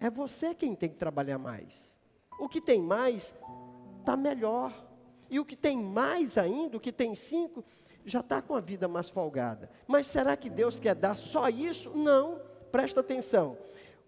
é 0.00 0.08
você 0.08 0.54
quem 0.54 0.74
tem 0.74 0.88
que 0.88 0.96
trabalhar 0.96 1.36
mais. 1.36 1.93
O 2.38 2.48
que 2.48 2.60
tem 2.60 2.82
mais, 2.82 3.34
está 4.00 4.16
melhor. 4.16 4.72
E 5.30 5.40
o 5.40 5.44
que 5.44 5.56
tem 5.56 5.78
mais 5.78 6.36
ainda, 6.36 6.76
o 6.76 6.80
que 6.80 6.92
tem 6.92 7.14
cinco, 7.14 7.64
já 8.04 8.20
está 8.20 8.42
com 8.42 8.54
a 8.54 8.60
vida 8.60 8.86
mais 8.86 9.08
folgada. 9.08 9.70
Mas 9.86 10.06
será 10.06 10.36
que 10.36 10.50
Deus 10.50 10.78
quer 10.78 10.94
dar 10.94 11.16
só 11.16 11.48
isso? 11.48 11.90
Não, 11.96 12.40
presta 12.70 13.00
atenção. 13.00 13.56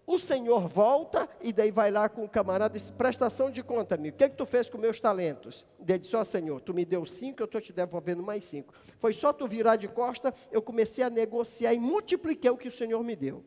o 0.07 0.17
senhor 0.17 0.69
volta 0.69 1.27
e 1.41 1.51
daí 1.51 1.69
vai 1.69 1.91
lá 1.91 2.07
com 2.07 2.23
o 2.23 2.29
camarada 2.29 2.77
e 2.77 2.79
diz, 2.79 2.89
prestação 2.89 3.51
de 3.51 3.61
conta, 3.61 3.95
amigo, 3.95 4.15
o 4.15 4.17
que, 4.17 4.23
é 4.23 4.29
que 4.29 4.37
tu 4.37 4.45
fez 4.45 4.69
com 4.69 4.77
meus 4.77 5.01
talentos? 5.01 5.65
Ele 5.85 5.99
disse, 5.99 6.15
ó 6.15 6.23
senhor, 6.23 6.61
tu 6.61 6.73
me 6.73 6.85
deu 6.85 7.05
cinco, 7.05 7.41
eu 7.41 7.45
estou 7.45 7.59
te 7.59 7.73
devolvendo 7.73 8.23
mais 8.23 8.45
cinco. 8.45 8.73
Foi 8.99 9.11
só 9.11 9.33
tu 9.33 9.45
virar 9.45 9.75
de 9.75 9.89
costa, 9.89 10.33
eu 10.49 10.61
comecei 10.61 11.03
a 11.03 11.09
negociar 11.09 11.73
e 11.73 11.79
multipliquei 11.79 12.49
o 12.49 12.55
que 12.55 12.69
o 12.69 12.71
senhor 12.71 13.03
me 13.03 13.17
deu. 13.17 13.43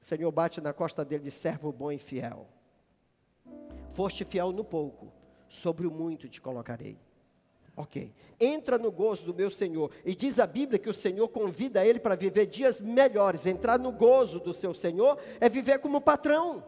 O 0.00 0.04
senhor 0.04 0.32
bate 0.32 0.60
na 0.60 0.72
costa 0.72 1.04
dele 1.04 1.22
de 1.22 1.30
servo 1.30 1.70
bom 1.70 1.92
e 1.92 1.98
fiel. 1.98 2.48
Foste 4.00 4.24
fiel 4.24 4.50
no 4.50 4.64
pouco, 4.64 5.12
sobre 5.46 5.86
o 5.86 5.90
muito 5.90 6.26
te 6.26 6.40
colocarei. 6.40 6.96
Ok. 7.76 8.10
Entra 8.40 8.78
no 8.78 8.90
gozo 8.90 9.26
do 9.26 9.34
meu 9.34 9.50
Senhor. 9.50 9.90
E 10.06 10.14
diz 10.14 10.40
a 10.40 10.46
Bíblia 10.46 10.78
que 10.78 10.88
o 10.88 10.94
Senhor 10.94 11.28
convida 11.28 11.84
ele 11.84 12.00
para 12.00 12.16
viver 12.16 12.46
dias 12.46 12.80
melhores. 12.80 13.44
Entrar 13.44 13.78
no 13.78 13.92
gozo 13.92 14.40
do 14.40 14.54
seu 14.54 14.72
Senhor 14.72 15.18
é 15.38 15.50
viver 15.50 15.80
como 15.80 16.00
patrão. 16.00 16.64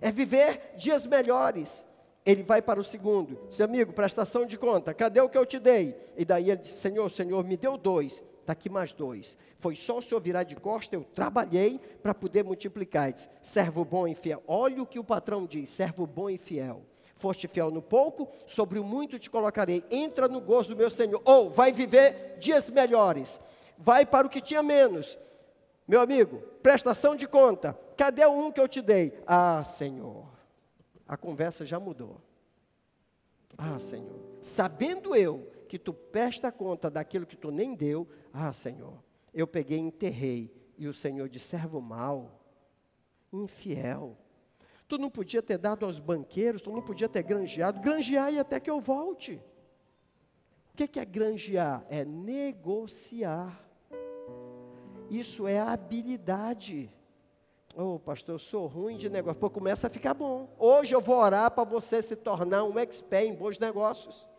É 0.00 0.12
viver 0.12 0.74
dias 0.76 1.04
melhores. 1.04 1.84
Ele 2.24 2.44
vai 2.44 2.62
para 2.62 2.78
o 2.78 2.84
segundo. 2.84 3.40
Seu 3.50 3.64
amigo, 3.64 3.92
prestação 3.92 4.46
de 4.46 4.56
conta. 4.56 4.94
Cadê 4.94 5.20
o 5.20 5.28
que 5.28 5.36
eu 5.36 5.44
te 5.44 5.58
dei? 5.58 5.96
E 6.16 6.24
daí 6.24 6.48
ele 6.52 6.60
diz: 6.60 6.70
Senhor, 6.70 7.10
Senhor 7.10 7.42
me 7.42 7.56
deu 7.56 7.76
dois. 7.76 8.22
Está 8.42 8.52
aqui 8.52 8.68
mais 8.68 8.92
dois. 8.92 9.38
Foi 9.58 9.76
só 9.76 9.98
o 9.98 10.02
senhor 10.02 10.20
virar 10.20 10.42
de 10.42 10.56
costa, 10.56 10.96
eu 10.96 11.04
trabalhei 11.04 11.80
para 12.02 12.12
poder 12.12 12.42
multiplicar. 12.42 13.12
Diz, 13.12 13.28
servo 13.40 13.84
bom 13.84 14.06
e 14.06 14.16
fiel. 14.16 14.42
Olha 14.48 14.82
o 14.82 14.86
que 14.86 14.98
o 14.98 15.04
patrão 15.04 15.46
diz: 15.46 15.68
servo 15.68 16.06
bom 16.06 16.28
e 16.28 16.36
fiel. 16.36 16.82
Foste 17.14 17.46
fiel 17.46 17.70
no 17.70 17.80
pouco, 17.80 18.28
sobre 18.44 18.80
o 18.80 18.84
muito 18.84 19.16
te 19.16 19.30
colocarei. 19.30 19.84
Entra 19.92 20.26
no 20.26 20.40
gozo 20.40 20.70
do 20.70 20.76
meu 20.76 20.90
Senhor. 20.90 21.22
Ou 21.24 21.50
vai 21.50 21.70
viver 21.70 22.36
dias 22.40 22.68
melhores. 22.68 23.38
Vai 23.78 24.04
para 24.04 24.26
o 24.26 24.30
que 24.30 24.40
tinha 24.40 24.60
menos. 24.60 25.16
Meu 25.86 26.00
amigo, 26.00 26.38
prestação 26.60 27.14
de 27.14 27.28
conta. 27.28 27.78
Cadê 27.96 28.24
o 28.26 28.32
um 28.32 28.50
que 28.50 28.60
eu 28.60 28.66
te 28.66 28.82
dei? 28.82 29.16
Ah, 29.24 29.62
Senhor. 29.62 30.26
A 31.06 31.16
conversa 31.16 31.64
já 31.64 31.78
mudou. 31.78 32.20
Ah, 33.56 33.78
Senhor. 33.78 34.18
Sabendo 34.40 35.14
eu 35.14 35.51
que 35.72 35.78
tu 35.78 35.94
presta 35.94 36.52
conta 36.52 36.90
daquilo 36.90 37.24
que 37.24 37.34
tu 37.34 37.50
nem 37.50 37.74
deu, 37.74 38.06
ah, 38.30 38.52
Senhor. 38.52 39.02
Eu 39.32 39.46
peguei 39.46 39.78
e 39.78 39.80
enterrei. 39.80 40.54
E 40.76 40.86
o 40.86 40.92
Senhor 40.92 41.30
de 41.30 41.40
servo 41.40 41.80
mau, 41.80 42.44
infiel. 43.32 44.18
Tu 44.86 44.98
não 44.98 45.08
podia 45.08 45.40
ter 45.40 45.56
dado 45.56 45.86
aos 45.86 45.98
banqueiros, 45.98 46.60
tu 46.60 46.70
não 46.70 46.82
podia 46.82 47.08
ter 47.08 47.22
granjeado. 47.22 47.80
Granjear 47.80 48.30
e 48.30 48.38
até 48.38 48.60
que 48.60 48.68
eu 48.68 48.82
volte. 48.82 49.42
O 50.74 50.76
que 50.76 51.00
é 51.00 51.06
granjear? 51.06 51.86
É 51.88 52.04
negociar. 52.04 53.66
Isso 55.08 55.48
é 55.48 55.58
habilidade. 55.58 56.92
Ô 57.74 57.94
oh, 57.94 57.98
pastor, 57.98 58.34
eu 58.34 58.38
sou 58.38 58.66
ruim 58.66 58.98
de 58.98 59.08
negócio. 59.08 59.40
Pô, 59.40 59.48
começa 59.48 59.86
a 59.86 59.90
ficar 59.90 60.12
bom. 60.12 60.54
Hoje 60.58 60.94
eu 60.94 61.00
vou 61.00 61.16
orar 61.16 61.50
para 61.50 61.64
você 61.64 62.02
se 62.02 62.14
tornar 62.14 62.62
um 62.62 62.78
expert 62.78 63.24
em 63.24 63.34
bons 63.34 63.58
negócios. 63.58 64.30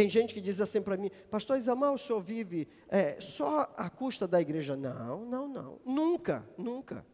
Tem 0.00 0.08
gente 0.08 0.32
que 0.32 0.40
diz 0.40 0.62
assim 0.62 0.80
para 0.80 0.96
mim, 0.96 1.10
pastor 1.30 1.58
Isamar, 1.58 1.92
o 1.92 1.98
senhor 1.98 2.22
vive 2.22 2.66
é, 2.88 3.20
só 3.20 3.70
à 3.76 3.90
custa 3.90 4.26
da 4.26 4.40
igreja? 4.40 4.74
Não, 4.74 5.26
não, 5.26 5.46
não. 5.46 5.78
Nunca, 5.84 6.42
nunca. 6.56 7.04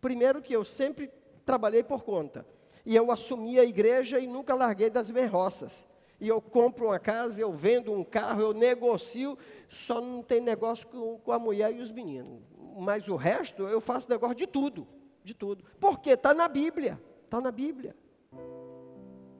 Primeiro 0.00 0.42
que 0.42 0.52
eu 0.52 0.64
sempre 0.64 1.12
trabalhei 1.46 1.84
por 1.84 2.02
conta. 2.02 2.44
E 2.84 2.96
eu 2.96 3.12
assumi 3.12 3.56
a 3.56 3.64
igreja 3.64 4.18
e 4.18 4.26
nunca 4.26 4.52
larguei 4.52 4.90
das 4.90 5.12
minhas 5.12 5.30
roças. 5.30 5.86
E 6.20 6.26
eu 6.26 6.40
compro 6.40 6.86
uma 6.86 6.98
casa, 6.98 7.40
eu 7.40 7.52
vendo 7.52 7.92
um 7.92 8.02
carro, 8.02 8.42
eu 8.42 8.52
negocio, 8.52 9.38
só 9.68 10.00
não 10.00 10.20
tem 10.20 10.40
negócio 10.40 10.88
com, 10.88 11.18
com 11.18 11.30
a 11.30 11.38
mulher 11.38 11.72
e 11.72 11.80
os 11.80 11.92
meninos. 11.92 12.42
Mas 12.80 13.06
o 13.06 13.14
resto 13.14 13.62
eu 13.62 13.80
faço 13.80 14.10
negócio 14.10 14.34
de 14.34 14.48
tudo, 14.48 14.88
de 15.22 15.34
tudo. 15.34 15.64
Porque 15.78 16.10
está 16.10 16.34
na 16.34 16.48
Bíblia, 16.48 17.00
está 17.26 17.40
na 17.40 17.52
Bíblia. 17.52 17.94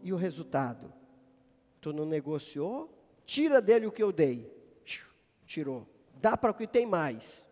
E 0.00 0.12
o 0.12 0.16
resultado? 0.16 0.93
Tu 1.84 1.92
não 1.92 2.06
negociou? 2.06 2.90
Tira 3.26 3.60
dele 3.60 3.86
o 3.86 3.92
que 3.92 4.02
eu 4.02 4.10
dei. 4.10 4.50
Tirou. 5.44 5.86
Dá 6.14 6.34
para 6.34 6.50
o 6.50 6.54
que 6.54 6.66
tem 6.66 6.86
mais. 6.86 7.46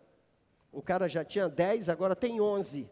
O 0.71 0.81
cara 0.81 1.07
já 1.07 1.23
tinha 1.23 1.47
10, 1.47 1.87
agora 1.87 2.15
tem 2.15 2.41
11. 2.41 2.89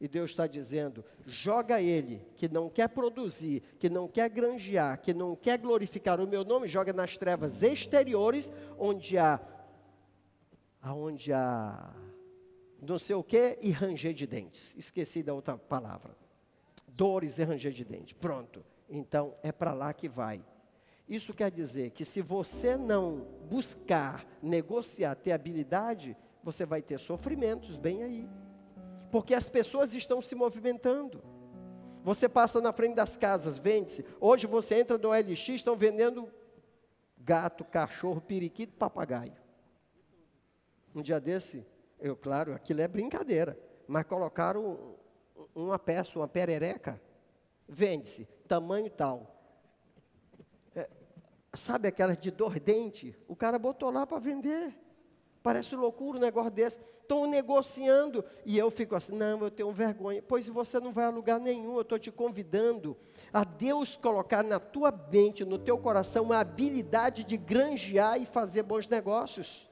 E 0.00 0.06
Deus 0.06 0.30
está 0.30 0.46
dizendo: 0.46 1.04
joga 1.26 1.82
ele, 1.82 2.24
que 2.36 2.48
não 2.48 2.70
quer 2.70 2.88
produzir, 2.88 3.64
que 3.80 3.90
não 3.90 4.06
quer 4.06 4.30
granjear, 4.30 5.00
que 5.00 5.12
não 5.12 5.34
quer 5.34 5.58
glorificar 5.58 6.20
o 6.20 6.28
meu 6.28 6.44
nome, 6.44 6.68
joga 6.68 6.92
nas 6.92 7.16
trevas 7.16 7.60
exteriores, 7.64 8.52
onde 8.78 9.18
há, 9.18 9.40
aonde 10.80 11.32
há 11.32 11.92
não 12.80 12.96
sei 12.96 13.16
o 13.16 13.24
que 13.24 13.58
e 13.60 13.72
ranger 13.72 14.14
de 14.14 14.24
dentes. 14.24 14.72
Esqueci 14.78 15.20
da 15.20 15.34
outra 15.34 15.58
palavra. 15.58 16.16
Dores 16.86 17.38
e 17.38 17.42
ranger 17.42 17.72
de 17.72 17.84
dentes. 17.84 18.12
Pronto. 18.12 18.64
Então 18.88 19.34
é 19.42 19.52
para 19.52 19.72
lá 19.72 19.92
que 19.92 20.08
vai. 20.08 20.44
Isso 21.08 21.32
quer 21.32 21.50
dizer 21.50 21.90
que 21.90 22.04
se 22.04 22.20
você 22.20 22.76
não 22.76 23.26
buscar 23.48 24.26
negociar, 24.42 25.14
ter 25.14 25.32
habilidade, 25.32 26.16
você 26.42 26.66
vai 26.66 26.82
ter 26.82 26.98
sofrimentos 26.98 27.76
bem 27.76 28.02
aí 28.02 28.28
porque 29.10 29.34
as 29.34 29.48
pessoas 29.48 29.94
estão 29.94 30.20
se 30.20 30.34
movimentando. 30.34 31.22
Você 32.02 32.28
passa 32.28 32.60
na 32.60 32.72
frente 32.72 32.94
das 32.94 33.16
casas, 33.16 33.58
vende-se. 33.58 34.04
Hoje 34.20 34.46
você 34.46 34.76
entra 34.76 34.96
no 34.96 35.10
LX, 35.10 35.48
estão 35.48 35.76
vendendo 35.76 36.30
gato, 37.18 37.64
cachorro, 37.64 38.20
periquito, 38.20 38.76
papagaio. 38.76 39.36
Um 40.94 41.02
dia 41.02 41.20
desse, 41.20 41.66
eu, 42.00 42.16
claro, 42.16 42.54
aquilo 42.54 42.80
é 42.80 42.88
brincadeira, 42.88 43.58
mas 43.86 44.04
colocaram 44.04 44.96
uma 45.54 45.78
peça, 45.78 46.18
uma 46.18 46.28
perereca, 46.28 47.00
vende-se, 47.68 48.24
tamanho 48.46 48.90
tal. 48.90 49.36
É, 50.74 50.88
sabe 51.54 51.88
aquelas 51.88 52.18
de 52.18 52.30
dor 52.30 52.58
dente? 52.58 53.14
O 53.28 53.36
cara 53.36 53.58
botou 53.58 53.90
lá 53.90 54.06
para 54.06 54.18
vender. 54.18 54.74
Parece 55.42 55.76
loucura 55.76 56.18
um 56.18 56.20
negócio 56.20 56.50
desse. 56.50 56.80
Estão 57.00 57.26
negociando. 57.26 58.24
E 58.44 58.58
eu 58.58 58.70
fico 58.70 58.94
assim, 58.94 59.14
não, 59.14 59.40
eu 59.40 59.50
tenho 59.50 59.70
vergonha. 59.72 60.22
Pois 60.22 60.48
você 60.48 60.80
não 60.80 60.92
vai 60.92 61.06
a 61.06 61.10
lugar 61.10 61.38
nenhum. 61.40 61.74
Eu 61.76 61.82
estou 61.82 61.98
te 61.98 62.10
convidando 62.10 62.96
a 63.32 63.44
Deus 63.44 63.96
colocar 63.96 64.42
na 64.42 64.58
tua 64.58 64.90
mente, 64.90 65.44
no 65.44 65.58
teu 65.58 65.78
coração, 65.78 66.24
uma 66.24 66.38
habilidade 66.38 67.24
de 67.24 67.36
granjear 67.36 68.20
e 68.20 68.26
fazer 68.26 68.62
bons 68.62 68.88
negócios. 68.88 69.70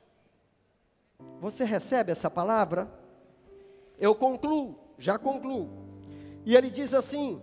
Você 1.41 1.65
recebe 1.65 2.13
essa 2.13 2.31
palavra? 2.31 2.91
Eu 3.99 4.15
concluo, 4.15 4.79
já 4.99 5.19
concluo. 5.19 5.71
E 6.45 6.55
ele 6.57 6.71
diz 6.71 6.95
assim: 6.95 7.43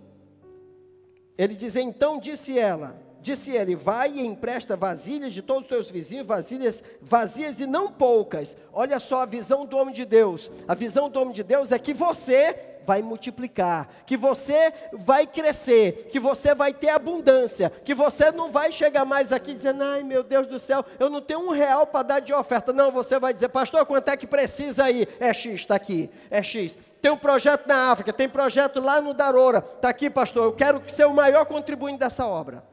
ele 1.36 1.54
diz, 1.54 1.76
então 1.76 2.18
disse 2.18 2.58
ela, 2.58 3.02
Disse 3.24 3.52
ele: 3.52 3.74
Vai 3.74 4.10
e 4.10 4.26
empresta 4.26 4.76
vasilhas 4.76 5.32
de 5.32 5.40
todos 5.40 5.62
os 5.62 5.68
teus 5.70 5.90
vizinhos, 5.90 6.26
vasilhas 6.26 6.84
vazias 7.00 7.58
e 7.58 7.66
não 7.66 7.90
poucas. 7.90 8.54
Olha 8.70 9.00
só 9.00 9.22
a 9.22 9.26
visão 9.26 9.64
do 9.64 9.78
homem 9.78 9.94
de 9.94 10.04
Deus. 10.04 10.50
A 10.68 10.74
visão 10.74 11.08
do 11.08 11.18
homem 11.18 11.32
de 11.32 11.42
Deus 11.42 11.72
é 11.72 11.78
que 11.78 11.94
você 11.94 12.74
vai 12.84 13.00
multiplicar, 13.00 13.88
que 14.06 14.14
você 14.14 14.74
vai 14.92 15.26
crescer, 15.26 16.08
que 16.12 16.20
você 16.20 16.54
vai 16.54 16.74
ter 16.74 16.90
abundância, 16.90 17.72
que 17.82 17.94
você 17.94 18.30
não 18.30 18.52
vai 18.52 18.70
chegar 18.70 19.06
mais 19.06 19.32
aqui 19.32 19.54
dizendo, 19.54 19.82
ai 19.82 20.02
meu 20.02 20.22
Deus 20.22 20.46
do 20.46 20.58
céu, 20.58 20.84
eu 21.00 21.08
não 21.08 21.22
tenho 21.22 21.40
um 21.40 21.50
real 21.50 21.86
para 21.86 22.02
dar 22.02 22.20
de 22.20 22.34
oferta. 22.34 22.74
Não, 22.74 22.92
você 22.92 23.18
vai 23.18 23.32
dizer, 23.32 23.48
pastor, 23.48 23.86
quanto 23.86 24.08
é 24.08 24.18
que 24.18 24.26
precisa 24.26 24.84
aí? 24.84 25.08
É 25.18 25.32
X, 25.32 25.54
está 25.54 25.76
aqui, 25.76 26.10
é 26.30 26.42
X. 26.42 26.76
Tem 27.04 27.10
um 27.10 27.18
projeto 27.18 27.66
na 27.66 27.90
África, 27.90 28.14
tem 28.14 28.26
projeto 28.26 28.80
lá 28.80 28.98
no 28.98 29.12
Daroura, 29.12 29.58
está 29.58 29.90
aqui, 29.90 30.08
pastor, 30.08 30.44
eu 30.44 30.52
quero 30.54 30.82
ser 30.88 31.04
o 31.04 31.12
maior 31.12 31.44
contribuinte 31.44 31.98
dessa 31.98 32.26
obra. 32.26 32.64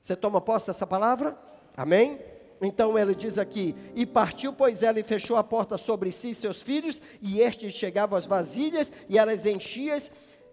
Você 0.00 0.16
toma 0.16 0.40
posse 0.40 0.68
dessa 0.68 0.86
palavra? 0.86 1.36
Amém? 1.76 2.18
Então 2.62 2.98
ele 2.98 3.14
diz 3.14 3.36
aqui: 3.36 3.76
E 3.94 4.06
partiu, 4.06 4.54
pois 4.54 4.82
ela, 4.82 4.98
e 4.98 5.02
fechou 5.02 5.36
a 5.36 5.44
porta 5.44 5.76
sobre 5.76 6.10
si 6.10 6.30
e 6.30 6.34
seus 6.34 6.62
filhos, 6.62 7.02
e 7.20 7.42
estes 7.42 7.74
chegavam 7.74 8.16
às 8.16 8.24
vasilhas, 8.24 8.90
e 9.10 9.18
elas 9.18 9.44
enchiam, 9.44 9.98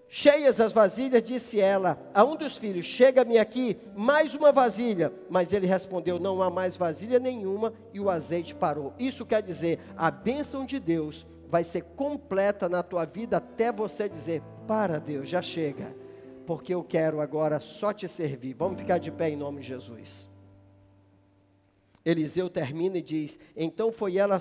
cheias 0.09 0.59
as 0.59 0.73
vasilhas, 0.73 1.23
disse 1.23 1.61
ela 1.61 1.97
a 2.13 2.25
um 2.25 2.35
dos 2.35 2.57
filhos: 2.57 2.85
Chega-me 2.85 3.37
aqui 3.37 3.79
mais 3.95 4.35
uma 4.35 4.51
vasilha. 4.51 5.13
Mas 5.29 5.53
ele 5.53 5.65
respondeu: 5.65 6.19
Não 6.19 6.43
há 6.43 6.49
mais 6.49 6.75
vasilha 6.75 7.19
nenhuma, 7.19 7.71
e 7.93 8.01
o 8.01 8.09
azeite 8.09 8.53
parou. 8.53 8.91
Isso 8.99 9.25
quer 9.25 9.41
dizer: 9.41 9.79
a 9.95 10.11
bênção 10.11 10.65
de 10.65 10.77
Deus 10.77 11.25
vai 11.49 11.63
ser 11.63 11.83
completa 11.83 12.67
na 12.67 12.81
tua 12.83 13.05
vida 13.05 13.37
até 13.37 13.71
você 13.71 14.07
dizer: 14.09 14.41
Para 14.67 14.99
Deus, 14.99 15.27
já 15.27 15.41
chega 15.41 16.05
porque 16.45 16.73
eu 16.73 16.83
quero 16.83 17.19
agora 17.19 17.59
só 17.59 17.91
te 17.91 18.07
servir. 18.07 18.53
Vamos 18.53 18.79
ficar 18.79 18.97
de 18.97 19.11
pé 19.11 19.29
em 19.29 19.35
nome 19.35 19.61
de 19.61 19.67
Jesus. 19.67 20.29
Eliseu 22.03 22.49
termina 22.49 22.99
e 22.99 23.01
diz: 23.01 23.39
Então 23.55 23.91
foi 23.91 24.17
ela 24.17 24.37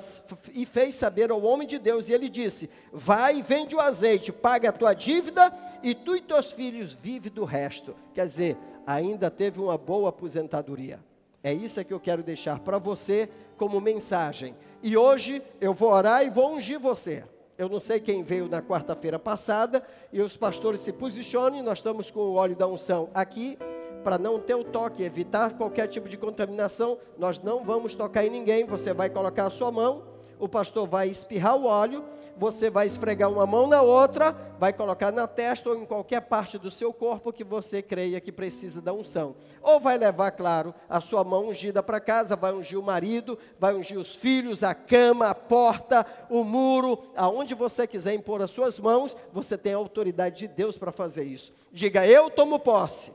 e 0.52 0.66
fez 0.66 0.94
saber 0.94 1.30
ao 1.30 1.42
homem 1.42 1.66
de 1.66 1.78
Deus, 1.78 2.09
e 2.09 2.12
ele 2.12 2.28
disse: 2.28 2.68
Vai, 2.92 3.42
vende 3.42 3.74
o 3.74 3.80
azeite, 3.80 4.30
paga 4.30 4.68
a 4.68 4.72
tua 4.72 4.92
dívida, 4.92 5.52
e 5.82 5.94
tu 5.94 6.14
e 6.14 6.20
teus 6.20 6.52
filhos 6.52 6.92
vive 6.92 7.30
do 7.30 7.44
resto. 7.44 7.96
Quer 8.12 8.26
dizer, 8.26 8.57
ainda 8.86 9.30
teve 9.30 9.61
uma 9.61 9.78
boa 9.78 10.11
aposentadoria. 10.11 11.00
É 11.42 11.52
isso 11.52 11.82
que 11.84 11.92
eu 11.92 12.00
quero 12.00 12.22
deixar 12.22 12.59
para 12.59 12.78
você 12.78 13.28
como 13.57 13.80
mensagem. 13.80 14.55
E 14.82 14.96
hoje 14.96 15.42
eu 15.61 15.72
vou 15.72 15.90
orar 15.92 16.24
e 16.24 16.30
vou 16.30 16.55
ungir 16.55 16.78
você. 16.78 17.24
Eu 17.57 17.68
não 17.68 17.78
sei 17.78 18.00
quem 18.00 18.22
veio 18.22 18.48
na 18.48 18.61
quarta-feira 18.61 19.18
passada 19.18 19.82
e 20.12 20.20
os 20.20 20.36
pastores 20.36 20.80
se 20.80 20.92
posicionem. 20.92 21.62
Nós 21.62 21.78
estamos 21.78 22.11
com 22.11 22.20
o 22.20 22.34
óleo 22.34 22.57
da 22.57 22.66
unção 22.66 23.09
aqui 23.14 23.57
para 24.02 24.18
não 24.18 24.38
ter 24.38 24.55
o 24.55 24.64
toque, 24.64 25.02
evitar 25.02 25.57
qualquer 25.57 25.86
tipo 25.88 26.09
de 26.09 26.16
contaminação. 26.16 26.98
Nós 27.16 27.40
não 27.40 27.64
vamos 27.64 27.94
tocar 27.94 28.24
em 28.24 28.30
ninguém. 28.30 28.64
Você 28.66 28.92
vai 28.92 29.09
colocar 29.09 29.46
a 29.46 29.50
sua 29.50 29.70
mão 29.70 30.13
o 30.39 30.49
pastor 30.49 30.87
vai 30.87 31.09
espirrar 31.09 31.57
o 31.57 31.66
óleo, 31.66 32.05
você 32.37 32.68
vai 32.68 32.87
esfregar 32.87 33.30
uma 33.30 33.47
mão 33.47 33.66
na 33.66 33.80
outra, 33.80 34.32
vai 34.59 34.72
colocar 34.72 35.12
na 35.12 35.26
testa 35.26 35.70
ou 35.70 35.76
em 35.76 35.85
qualquer 35.85 36.20
parte 36.22 36.59
do 36.59 36.70
seu 36.70 36.93
corpo 36.93 37.32
que 37.32 37.45
você 37.45 37.80
creia 37.80 38.20
que 38.20 38.32
precisa 38.32 38.80
da 38.80 38.93
unção. 38.93 39.37
Ou 39.62 39.78
vai 39.78 39.97
levar, 39.97 40.32
claro, 40.32 40.74
a 40.89 41.01
sua 41.01 41.22
mão 41.22 41.49
ungida 41.49 41.82
para 41.82 42.01
casa, 42.01 42.35
vai 42.35 42.53
ungir 42.53 42.78
o 42.78 42.82
marido, 42.82 43.39
vai 43.59 43.74
ungir 43.74 43.99
os 43.99 44.14
filhos, 44.14 44.62
a 44.62 44.74
cama, 44.74 45.28
a 45.28 45.35
porta, 45.35 46.05
o 46.28 46.43
muro, 46.43 46.99
aonde 47.16 47.55
você 47.55 47.87
quiser 47.87 48.14
impor 48.14 48.43
as 48.43 48.51
suas 48.51 48.78
mãos, 48.78 49.16
você 49.32 49.57
tem 49.57 49.74
a 49.74 49.76
autoridade 49.76 50.39
de 50.39 50.49
Deus 50.49 50.76
para 50.76 50.93
fazer 50.93 51.24
isso. 51.24 51.53
Diga, 51.72 52.07
eu 52.07 52.30
tomo 52.30 52.59
posse, 52.59 53.12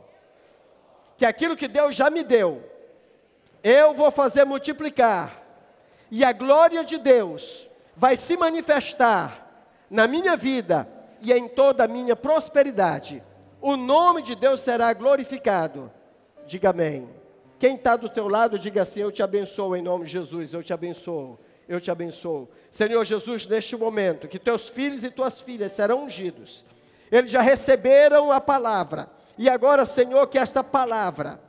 que 1.18 1.26
aquilo 1.26 1.58
que 1.58 1.68
Deus 1.68 1.96
já 1.96 2.10
me 2.10 2.24
deu, 2.24 2.64
eu 3.62 3.94
vou 3.94 4.10
fazer 4.10 4.46
multiplicar 4.46 5.49
e 6.12 6.24
a 6.24 6.32
glória 6.32 6.84
de 6.84 6.98
Deus 6.98 7.70
vai 7.96 8.16
se 8.16 8.36
manifestar 8.38 9.68
na 9.90 10.08
minha 10.08 10.36
vida 10.36 10.88
e 11.22 11.34
em 11.34 11.48
toda 11.48 11.84
a 11.84 11.88
minha 11.88 12.16
prosperidade. 12.16 13.24
O 13.62 13.76
nome 13.76 14.22
de 14.22 14.36
Deus 14.36 14.62
será 14.62 14.94
glorificado. 14.94 15.92
Diga 16.46 16.70
amém. 16.70 17.10
Quem 17.60 17.76
está 17.76 17.98
do 17.98 18.08
teu 18.08 18.28
lado, 18.28 18.58
diga 18.58 18.84
assim: 18.84 19.02
Eu 19.02 19.12
te 19.12 19.22
abençoo 19.22 19.76
em 19.76 19.82
nome 19.82 20.06
de 20.06 20.12
Jesus, 20.12 20.54
eu 20.54 20.64
te 20.64 20.72
abençoo, 20.72 21.38
eu 21.68 21.82
te 21.82 21.92
abençoo. 21.92 22.50
Senhor 22.72 23.04
Jesus, 23.04 23.46
neste 23.46 23.76
momento, 23.76 24.30
que 24.30 24.40
teus 24.40 24.70
filhos 24.70 25.04
e 25.04 25.12
tuas 25.12 25.42
filhas 25.42 25.74
serão 25.74 26.06
ungidos, 26.06 26.66
eles 27.12 27.30
já 27.30 27.42
receberam 27.42 28.32
a 28.32 28.40
palavra, 28.40 29.10
e 29.38 29.50
agora, 29.50 29.86
Senhor, 29.86 30.26
que 30.28 30.38
esta 30.38 30.64
palavra 30.64 31.40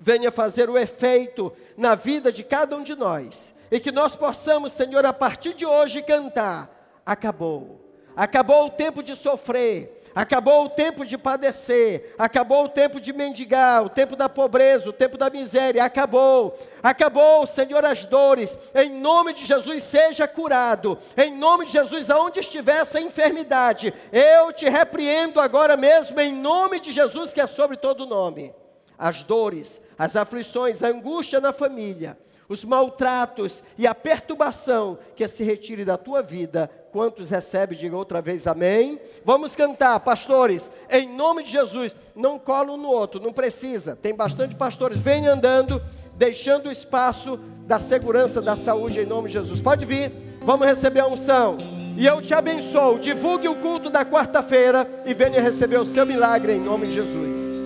venha 0.00 0.32
fazer 0.32 0.70
o 0.70 0.78
efeito 0.78 1.52
na 1.76 1.94
vida 1.94 2.32
de 2.32 2.42
cada 2.42 2.74
um 2.76 2.82
de 2.82 2.94
nós, 2.94 3.54
e 3.70 3.80
que 3.80 3.92
nós 3.92 4.16
possamos, 4.16 4.72
Senhor, 4.72 5.04
a 5.04 5.12
partir 5.12 5.54
de 5.54 5.66
hoje 5.66 6.02
cantar: 6.02 6.70
acabou. 7.04 7.86
Acabou 8.16 8.64
o 8.64 8.70
tempo 8.70 9.02
de 9.02 9.14
sofrer, 9.14 10.02
acabou 10.14 10.64
o 10.64 10.68
tempo 10.70 11.04
de 11.04 11.18
padecer, 11.18 12.14
acabou 12.18 12.64
o 12.64 12.68
tempo 12.70 12.98
de 12.98 13.12
mendigar, 13.12 13.84
o 13.84 13.90
tempo 13.90 14.16
da 14.16 14.26
pobreza, 14.26 14.88
o 14.88 14.92
tempo 14.92 15.18
da 15.18 15.28
miséria, 15.28 15.84
acabou. 15.84 16.58
Acabou, 16.82 17.46
Senhor, 17.46 17.84
as 17.84 18.06
dores. 18.06 18.56
Em 18.74 18.88
nome 18.88 19.34
de 19.34 19.44
Jesus, 19.44 19.82
seja 19.82 20.26
curado. 20.26 20.96
Em 21.14 21.36
nome 21.36 21.66
de 21.66 21.72
Jesus, 21.72 22.08
aonde 22.08 22.40
estiver 22.40 22.78
essa 22.78 22.98
enfermidade, 22.98 23.92
eu 24.10 24.50
te 24.50 24.66
repreendo 24.66 25.38
agora 25.38 25.76
mesmo, 25.76 26.18
em 26.18 26.32
nome 26.32 26.80
de 26.80 26.92
Jesus, 26.92 27.34
que 27.34 27.40
é 27.42 27.46
sobre 27.46 27.76
todo 27.76 28.06
nome. 28.06 28.54
As 28.98 29.24
dores, 29.24 29.82
as 29.98 30.16
aflições, 30.16 30.82
a 30.82 30.88
angústia 30.88 31.38
na 31.38 31.52
família, 31.52 32.16
os 32.48 32.64
maltratos 32.64 33.62
e 33.76 33.86
a 33.86 33.94
perturbação 33.94 34.98
que 35.14 35.26
se 35.26 35.42
retire 35.42 35.84
da 35.84 35.96
tua 35.96 36.22
vida. 36.22 36.70
Quantos 36.92 37.28
recebem, 37.28 37.76
diga 37.76 37.96
outra 37.96 38.22
vez 38.22 38.46
amém. 38.46 38.98
Vamos 39.24 39.54
cantar, 39.56 39.98
pastores, 40.00 40.70
em 40.88 41.08
nome 41.14 41.42
de 41.42 41.52
Jesus. 41.52 41.94
Não 42.14 42.38
cola 42.38 42.72
um 42.72 42.76
no 42.76 42.88
outro, 42.88 43.20
não 43.20 43.32
precisa. 43.32 43.96
Tem 43.96 44.14
bastante 44.14 44.54
pastores, 44.54 44.98
vem 44.98 45.26
andando, 45.26 45.82
deixando 46.14 46.68
o 46.68 46.72
espaço 46.72 47.38
da 47.66 47.80
segurança 47.80 48.40
da 48.40 48.56
saúde 48.56 49.00
em 49.00 49.06
nome 49.06 49.28
de 49.28 49.34
Jesus. 49.34 49.60
Pode 49.60 49.84
vir, 49.84 50.12
vamos 50.42 50.66
receber 50.66 51.00
a 51.00 51.06
unção. 51.06 51.56
E 51.96 52.06
eu 52.06 52.22
te 52.22 52.34
abençoo. 52.34 52.98
Divulgue 52.98 53.48
o 53.48 53.56
culto 53.56 53.90
da 53.90 54.04
quarta-feira 54.04 54.88
e 55.04 55.14
venha 55.14 55.40
receber 55.40 55.78
o 55.78 55.86
seu 55.86 56.06
milagre 56.06 56.52
em 56.52 56.60
nome 56.60 56.86
de 56.86 56.92
Jesus. 56.92 57.56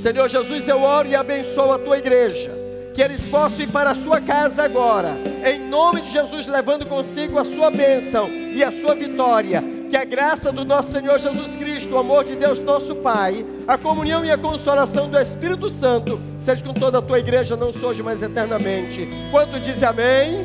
Senhor 0.00 0.28
Jesus, 0.28 0.66
eu 0.66 0.80
oro 0.80 1.06
e 1.06 1.14
abençoo 1.14 1.72
a 1.72 1.78
tua 1.78 1.98
igreja 1.98 2.61
que 2.94 3.00
eles 3.00 3.24
possam 3.24 3.60
ir 3.60 3.68
para 3.68 3.90
a 3.90 3.94
sua 3.94 4.20
casa 4.20 4.64
agora, 4.64 5.18
em 5.44 5.68
nome 5.68 6.00
de 6.02 6.10
Jesus, 6.10 6.46
levando 6.46 6.86
consigo 6.86 7.38
a 7.38 7.44
sua 7.44 7.70
bênção 7.70 8.28
e 8.28 8.62
a 8.62 8.70
sua 8.70 8.94
vitória. 8.94 9.62
Que 9.88 9.96
a 9.96 10.04
graça 10.04 10.50
do 10.50 10.64
nosso 10.64 10.90
Senhor 10.90 11.18
Jesus 11.18 11.54
Cristo, 11.54 11.94
o 11.94 11.98
amor 11.98 12.24
de 12.24 12.34
Deus 12.34 12.58
nosso 12.60 12.96
Pai, 12.96 13.44
a 13.68 13.76
comunhão 13.76 14.24
e 14.24 14.30
a 14.30 14.38
consolação 14.38 15.08
do 15.08 15.18
Espírito 15.18 15.68
Santo, 15.68 16.18
seja 16.38 16.64
com 16.64 16.72
toda 16.72 16.98
a 16.98 17.02
tua 17.02 17.18
igreja, 17.18 17.56
não 17.56 17.72
só 17.72 17.88
hoje, 17.88 18.02
mas 18.02 18.22
eternamente. 18.22 19.06
Quanto 19.30 19.60
diz 19.60 19.82
amém? 19.82 20.44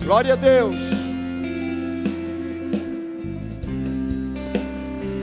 Glória 0.00 0.34
a 0.34 0.36
Deus. 0.36 1.13